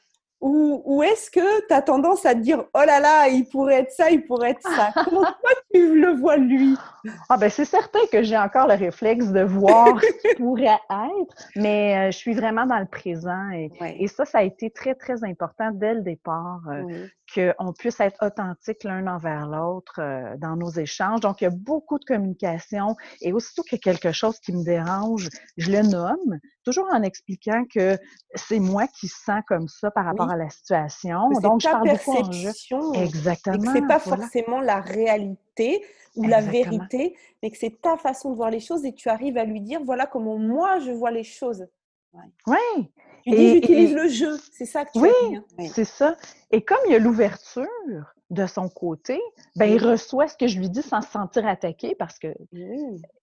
[0.40, 3.92] ou, est-ce que tu as tendance à te dire oh là là, il pourrait être
[3.92, 4.90] ça, il pourrait être ça?
[5.04, 6.76] Comment toi tu le vois lui?
[7.28, 11.48] Ah ben c'est certain que j'ai encore le réflexe de voir ce qui pourrait être,
[11.56, 14.94] mais euh, je suis vraiment dans le présent et, et, ça, ça a été très
[14.94, 20.56] très important dès le départ euh, qu'on puisse être authentique l'un envers l'autre euh, dans
[20.56, 21.20] nos échanges.
[21.20, 24.52] Donc il y a beaucoup de communication et aussitôt qu'il y a quelque chose qui
[24.52, 27.96] me dérange, je le nomme, toujours en expliquant que
[28.34, 31.28] c'est moi qui sens comme ça par rapport à la situation.
[31.40, 33.56] Donc, je parle perception, Exactement.
[33.56, 35.84] Et que c'est pas forcément la réalité
[36.16, 39.38] ou la vérité, mais que c'est ta façon de voir les choses et tu arrives
[39.38, 41.66] à lui dire voilà comment moi je vois les choses.
[42.46, 42.90] Oui.
[43.24, 45.10] Tu dis j'utilise le jeu, c'est ça que tu oui,
[45.58, 46.16] Oui, c'est ça.
[46.50, 47.66] Et comme il y a l'ouverture
[48.30, 49.20] de son côté,
[49.56, 52.28] ben il reçoit ce que je lui dis sans se sentir attaqué parce que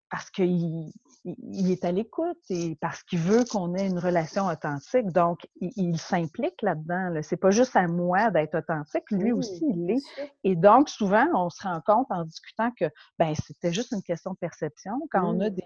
[0.10, 0.92] parce qu'il
[1.26, 5.08] il est à l'écoute et parce qu'il veut qu'on ait une relation authentique.
[5.12, 7.10] Donc, il, s'implique là-dedans.
[7.10, 7.22] Là.
[7.22, 10.32] C'est pas juste à moi d'être authentique, lui aussi, il l'est.
[10.44, 12.86] Et donc, souvent, on se rend compte en discutant que
[13.20, 14.94] ben, c'était juste une question de perception.
[15.12, 15.64] Quand on a des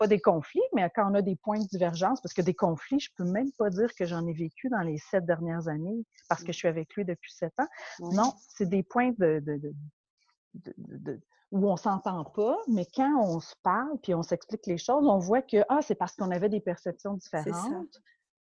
[0.00, 3.00] pas des conflits, mais quand on a des points de divergence, parce que des conflits,
[3.00, 6.42] je peux même pas dire que j'en ai vécu dans les sept dernières années parce
[6.42, 7.68] que je suis avec lui depuis sept ans.
[8.00, 9.60] Non, c'est des points de, de,
[10.54, 11.20] de,
[11.52, 15.18] où on s'entend pas, mais quand on se parle puis on s'explique les choses, on
[15.18, 18.00] voit que ah, c'est parce qu'on avait des perceptions différentes.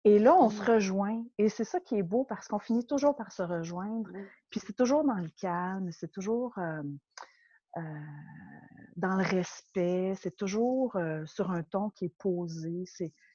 [0.05, 1.25] Et là, on se rejoint.
[1.39, 4.11] Et c'est ça qui est beau parce qu'on finit toujours par se rejoindre.
[4.51, 6.83] Puis c'est toujours dans le calme, c'est toujours euh,
[7.77, 7.81] euh,
[8.97, 12.85] dans le respect, c'est toujours euh, sur un ton qui est posé.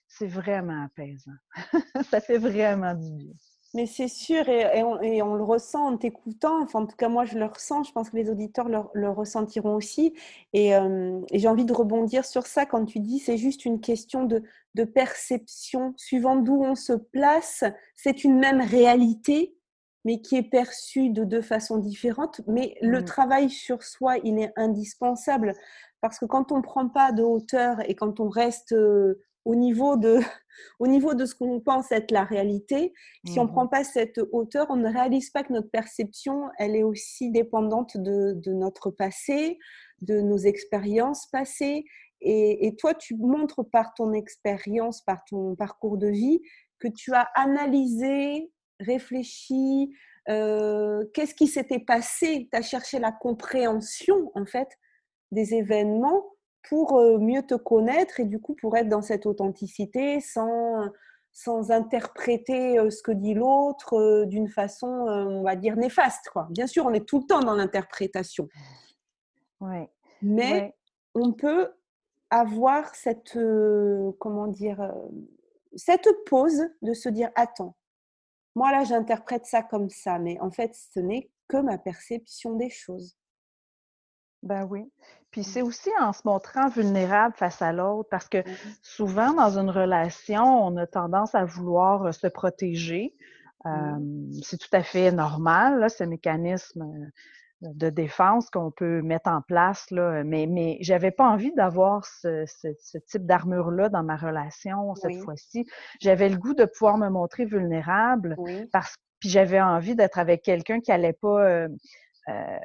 [0.07, 1.31] C'est vraiment apaisant.
[2.09, 3.33] ça fait vraiment du bien.
[3.73, 6.63] Mais c'est sûr, et, on, le ressent en t'écoutant.
[6.63, 7.83] Enfin, en tout cas, moi, je le ressens.
[7.83, 10.13] Je pense que les auditeurs le, ressentiront aussi.
[10.55, 14.23] Euh, et, j'ai envie de rebondir sur ça quand tu dis c'est juste une question
[14.23, 14.41] de,
[14.93, 15.93] perception.
[15.97, 17.63] Suivant d'où on se place,
[17.95, 19.56] c'est une même réalité,
[20.07, 22.39] mais qui est perçue de deux façons différentes.
[22.47, 23.05] Mais le mmh.
[23.05, 25.53] travail sur soi, il est indispensable.
[25.99, 29.55] Parce que quand on ne prend pas de hauteur et quand on reste euh, au
[29.55, 30.19] niveau de,
[30.79, 32.93] au niveau de ce qu'on pense être la réalité.
[33.25, 36.43] Si on ne mmh prend pas cette hauteur, on ne réalise pas que notre perception,
[36.57, 39.59] elle est aussi dépendante de, de notre passé,
[39.99, 41.83] de nos expériences passées.
[42.21, 46.39] Et, et, toi, tu montres par ton expérience, par ton parcours de vie,
[46.79, 48.49] que tu as analysé,
[48.79, 49.93] réfléchi,
[50.29, 54.69] euh, qu'est-ce qui s'était passé, tu as cherché la compréhension, en fait,
[55.31, 56.25] des événements
[56.69, 60.89] pour euh, mieux te connaître et du coup pour être dans cette authenticité sans,
[61.31, 66.29] sans interpréter euh, ce que dit l'autre euh, d'une façon, on va dire, néfaste.
[66.29, 66.47] Quoi.
[66.49, 68.49] Bien sûr, on est tout le temps dans l'interprétation.
[69.59, 69.89] Ouais.
[70.21, 70.75] Mais
[71.13, 71.71] on peut
[72.29, 73.37] avoir cette,
[74.19, 74.93] comment dire,
[75.75, 77.75] cette pause de se dire, attends,
[78.57, 82.69] moi là j'interprète ça comme ça, mais en fait ce n'est que ma perception des
[82.69, 83.15] choses.
[84.43, 84.91] Ben oui.
[85.31, 88.43] Puis c'est aussi en se montrant vulnérable face à l'autre, parce que
[88.81, 93.15] souvent dans une relation, on a tendance à vouloir euh, se protéger.
[94.43, 97.11] c'est tout à fait normal, là, ce mécanisme euh,
[97.61, 102.45] de défense qu'on peut mettre en place, là, mais, mais j'avais pas envie d'avoir ce,
[103.07, 105.65] type d'armure-là dans ma relation cette fois-ci.
[105.99, 108.35] J'avais le goût de pouvoir me montrer vulnérable,
[108.71, 111.67] parce puis j'avais envie d'être avec quelqu'un qui allait pas euh,
[112.29, 112.57] euh,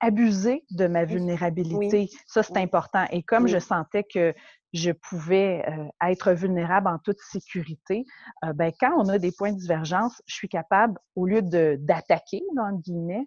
[0.00, 2.08] abuser de ma vulnérabilité.
[2.26, 3.04] Ça, c'est important.
[3.10, 4.34] Et comme je sentais que
[4.72, 8.04] je pouvais euh, être vulnérable en toute sécurité,
[8.44, 12.42] euh, ben, quand on a des points de divergence, je suis capable, au lieu d'attaquer,
[12.54, 13.26] dans guillemets,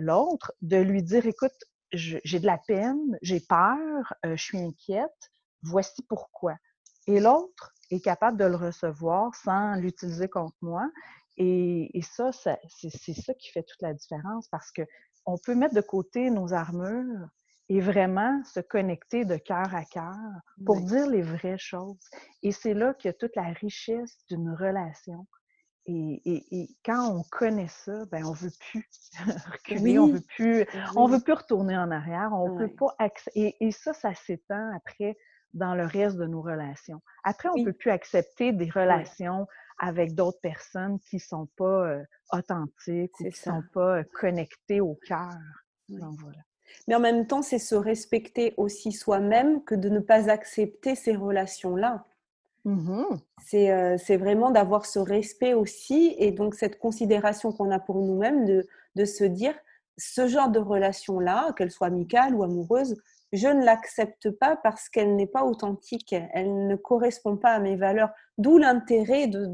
[0.00, 1.52] l'autre, de lui dire, écoute,
[1.92, 5.30] j'ai de la peine, j'ai peur, je suis inquiète,
[5.62, 6.56] voici pourquoi.
[7.06, 10.88] Et l'autre est capable de le recevoir sans l'utiliser contre moi
[11.36, 14.82] et, ça, c'est ça qui fait toute la différence parce que
[15.26, 17.28] on peut mettre de côté nos armures
[17.68, 20.14] et vraiment se connecter de cœur à cœur
[20.66, 21.98] pour dire les vraies choses.
[22.42, 25.26] Et c'est là qu'il y a toute la richesse d'une relation.
[25.86, 28.88] Et, quand on connaît ça, ben on veut plus
[29.52, 32.94] reculer, on veut plus, on veut plus retourner en arrière, on peut pas
[33.34, 35.16] et, et ça, ça s'étend après
[35.52, 37.00] dans le reste de nos relations.
[37.22, 39.46] Après, on ne peut plus accepter des relations
[39.78, 44.04] avec d'autres personnes qui ne sont pas euh, authentiques ou qui ne sont pas euh,
[44.14, 45.38] connectées au cœur.
[46.88, 51.14] Mais en même temps, c'est se respecter aussi soi-même que de ne pas accepter ces
[51.14, 52.04] relations-là.
[52.64, 53.04] Mmh
[53.52, 58.46] euh, c'est vraiment d'avoir ce respect aussi et donc cette considération qu'on a pour nous-mêmes
[58.46, 59.54] de, de se dire
[59.98, 62.96] ce genre de relation-là, qu'elle soit amicale ou amoureuse,
[63.32, 67.76] je ne l'accepte pas parce qu'elle n'est pas authentique, elle ne correspond pas à mes
[67.76, 68.10] valeurs.
[68.38, 69.46] D'où l'intérêt de,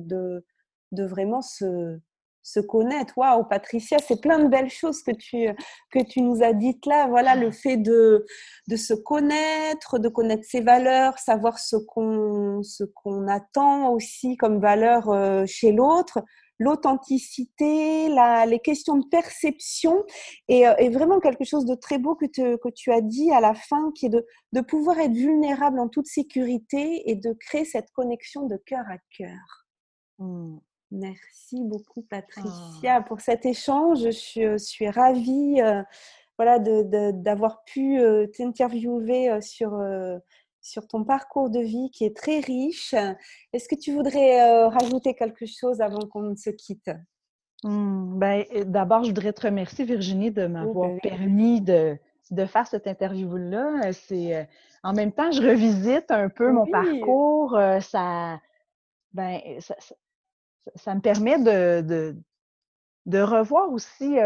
[0.92, 1.98] de, vraiment se,
[2.42, 3.16] se connaître.
[3.16, 5.48] Waouh, Patricia, c'est plein de belles choses que tu,
[5.90, 7.06] que tu nous as dites là.
[7.08, 8.24] Voilà, le fait de,
[8.68, 14.60] de se connaître, de connaître ses valeurs, savoir ce qu'on, ce qu'on attend aussi comme
[14.60, 16.20] valeur euh, chez l'autre
[16.60, 18.10] l'authenticité,
[18.46, 20.04] les questions de perception
[20.46, 23.54] et, euh, vraiment quelque chose de très beau que, que, tu as dit à la
[23.54, 27.90] fin, qui est de, de, pouvoir être vulnérable en toute sécurité et de créer cette
[27.92, 29.66] connexion de cœur à cœur.
[30.18, 30.58] Mmh.
[30.90, 33.00] Merci beaucoup Patricia ah.
[33.02, 34.02] pour cet échange.
[34.02, 35.82] Je suis, je suis ravie euh,
[36.36, 39.78] voilà, d'avoir pu euh, t'interviewer sur
[40.62, 42.94] sur ton parcours de vie qui est très riche.
[43.52, 46.90] Est-ce que tu voudrais euh, rajouter quelque chose avant qu'on se quitte?
[47.64, 51.96] Mmh, ben, D'abord, je voudrais te remercier, Virginie, de m'avoir permis de,
[52.30, 53.92] de faire cette interview-là.
[53.92, 54.48] C'est
[54.82, 57.58] en même temps, je revisite un peu mon parcours.
[57.80, 58.38] ça,
[59.14, 59.74] ben, ça,
[60.94, 62.16] me permet de, de,
[63.06, 64.18] de revoir aussi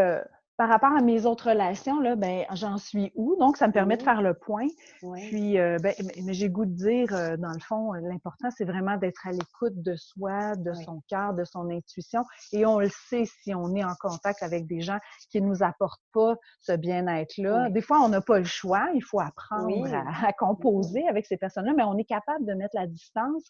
[0.56, 3.36] par rapport à mes autres relations, là, ben, j'en suis où?
[3.40, 4.68] Donc, ça me permet de faire le point.
[5.00, 5.92] Puis, euh, ben,
[6.22, 9.32] mais j'ai goût de dire, euh, dans le fond, euh, l'important, c'est vraiment d'être à
[9.32, 12.22] l'écoute de soi, de son cœur, de son intuition.
[12.52, 14.98] Et on le sait si on est en contact avec des gens
[15.28, 17.70] qui ne nous apportent pas ce bien-être-là.
[17.70, 18.86] Des fois, on n'a pas le choix.
[18.94, 22.86] Il faut apprendre à, composer avec ces personnes-là, mais on est capable de mettre la
[22.86, 23.44] distance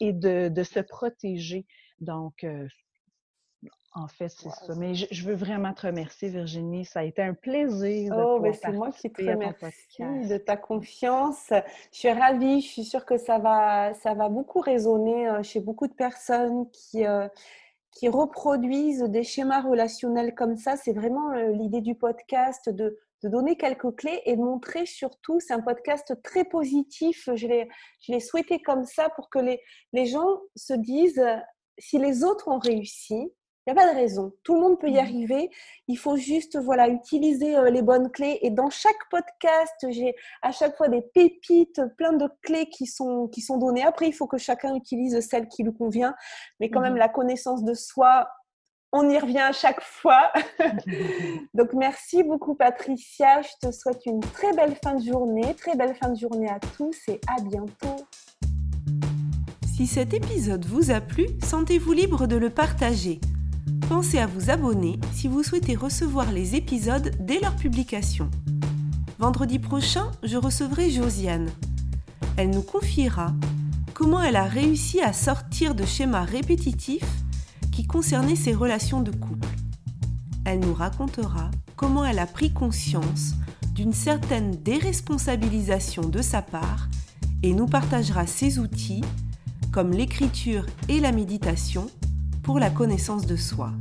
[0.00, 1.66] et de, de, se protéger.
[2.00, 2.46] Donc,
[3.96, 4.74] en fait, c'est ça.
[4.76, 6.84] Mais je, veux vraiment te remercier, Virginie.
[6.84, 8.12] Ça a été un plaisir.
[8.14, 11.46] Oh, mais c'est moi qui te remercie de ta confiance.
[11.48, 12.60] Je suis ravie.
[12.60, 16.70] Je suis sûre que ça va, ça va beaucoup résonner euh, chez beaucoup de personnes
[16.70, 17.26] qui, euh,
[17.90, 20.76] qui reproduisent des schémas relationnels comme ça.
[20.76, 25.40] C'est vraiment euh, l'idée du podcast de, de donner quelques clés et de montrer surtout,
[25.40, 27.30] c'est un podcast très positif.
[27.34, 27.46] Je
[28.08, 29.62] l'ai souhaité comme ça pour que les,
[29.94, 31.24] les gens se disent,
[31.78, 33.32] si les autres ont réussi,
[33.66, 34.32] il n'y a pas de raison.
[34.44, 34.98] Tout le monde peut y mmh.
[34.98, 35.50] arriver.
[35.88, 38.38] Il faut juste voilà, utiliser euh, les bonnes clés.
[38.42, 43.26] Et dans chaque podcast, j'ai à chaque fois des pépites, plein de clés qui sont,
[43.26, 43.82] qui sont données.
[43.82, 46.14] Après, il faut que chacun utilise celle qui lui convient.
[46.60, 46.98] Mais quand même, mmh.
[46.98, 48.28] la connaissance de soi,
[48.92, 50.30] on y revient à chaque fois.
[51.54, 53.42] Donc, merci beaucoup, Patricia.
[53.42, 55.54] Je te souhaite une très belle fin de journée.
[55.54, 57.96] Très belle fin de journée à tous et à bientôt.
[59.76, 63.20] Si cet épisode vous a plu, sentez-vous libre de le partager
[63.88, 68.30] Pensez à vous abonner si vous souhaitez recevoir les épisodes dès leur publication.
[69.18, 71.48] Vendredi prochain, je recevrai Josiane.
[72.36, 73.32] Elle nous confiera
[73.94, 77.24] comment elle a réussi à sortir de schémas répétitifs
[77.72, 79.48] qui concernaient ses relations de couple.
[80.44, 83.34] Elle nous racontera comment elle a pris conscience
[83.74, 86.88] d'une certaine déresponsabilisation de sa part
[87.42, 89.04] et nous partagera ses outils
[89.72, 91.86] comme l'écriture et la méditation
[92.46, 93.72] pour la connaissance de soi.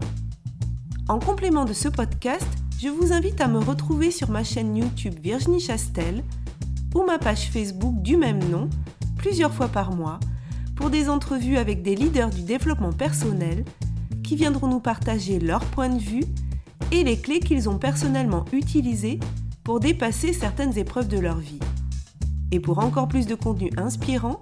[1.07, 2.47] En complément de ce podcast,
[2.81, 6.23] je vous invite à me retrouver sur ma chaîne YouTube Virginie Chastel
[6.95, 8.67] ou ma page Facebook du même nom
[9.17, 10.19] plusieurs fois par mois
[10.75, 13.63] pour des entrevues avec des leaders du développement personnel
[14.23, 16.23] qui viendront nous partager leur point de vue
[16.91, 19.19] et les clés qu'ils ont personnellement utilisées
[19.63, 21.59] pour dépasser certaines épreuves de leur vie.
[22.51, 24.41] Et pour encore plus de contenu inspirant,